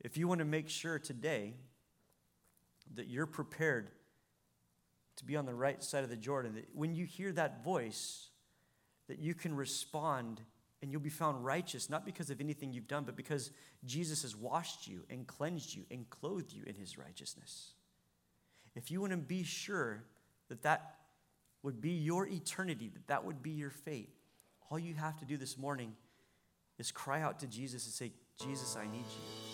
If 0.02 0.18
you 0.18 0.28
want 0.28 0.40
to 0.40 0.46
make 0.46 0.70
sure 0.70 1.00
today 1.00 1.54
that 2.96 3.08
you're 3.08 3.26
prepared 3.26 3.90
to 5.18 5.26
be 5.26 5.36
on 5.36 5.46
the 5.46 5.54
right 5.54 5.84
side 5.84 6.04
of 6.04 6.10
the 6.10 6.16
Jordan, 6.16 6.56
that 6.56 6.68
when 6.74 6.96
you 6.96 7.06
hear 7.06 7.32
that 7.34 7.64
voice, 7.64 8.30
that 9.08 9.20
you 9.20 9.34
can 9.34 9.56
respond 9.56 10.42
and 10.82 10.92
you'll 10.92 11.02
be 11.02 11.10
found 11.10 11.46
righteous, 11.46 11.90
not 11.90 12.06
because 12.06 12.30
of 12.30 12.42
anything 12.42 12.74
you've 12.74 12.88
done, 12.88 13.04
but 13.06 13.16
because 13.16 13.52
Jesus 13.86 14.24
has 14.24 14.36
washed 14.36 14.88
you 14.88 15.04
and 15.10 15.26
cleansed 15.26 15.74
you 15.74 15.84
and 15.90 16.10
clothed 16.10 16.52
you 16.52 16.64
in 16.66 16.76
his 16.76 16.98
righteousness. 16.98 17.74
If 18.76 18.92
you 18.92 19.00
want 19.00 19.12
to 19.12 19.18
be 19.18 19.44
sure 19.44 20.04
that 20.50 20.64
that 20.64 20.96
would 21.62 21.80
be 21.80 21.92
your 21.92 22.28
eternity, 22.28 22.90
that 22.94 23.08
that 23.08 23.24
would 23.24 23.42
be 23.42 23.52
your 23.52 23.70
fate, 23.70 24.10
all 24.70 24.78
you 24.78 24.94
have 24.96 25.18
to 25.20 25.26
do 25.26 25.38
this 25.38 25.58
morning 25.58 25.94
is 26.80 26.92
cry 26.92 27.22
out 27.22 27.40
to 27.40 27.48
Jesus 27.48 27.86
and 27.86 27.94
say, 27.94 28.12
Jesus, 28.44 28.76
I 28.76 28.86
need 28.86 29.06
you. 29.06 29.53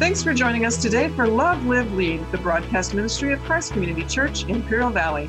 Thanks 0.00 0.22
for 0.22 0.32
joining 0.32 0.64
us 0.64 0.78
today 0.78 1.10
for 1.10 1.28
Love, 1.28 1.66
Live, 1.66 1.92
Lead, 1.92 2.24
the 2.32 2.38
broadcast 2.38 2.94
ministry 2.94 3.34
of 3.34 3.40
Christ 3.40 3.74
Community 3.74 4.02
Church, 4.04 4.46
Imperial 4.46 4.88
Valley. 4.88 5.28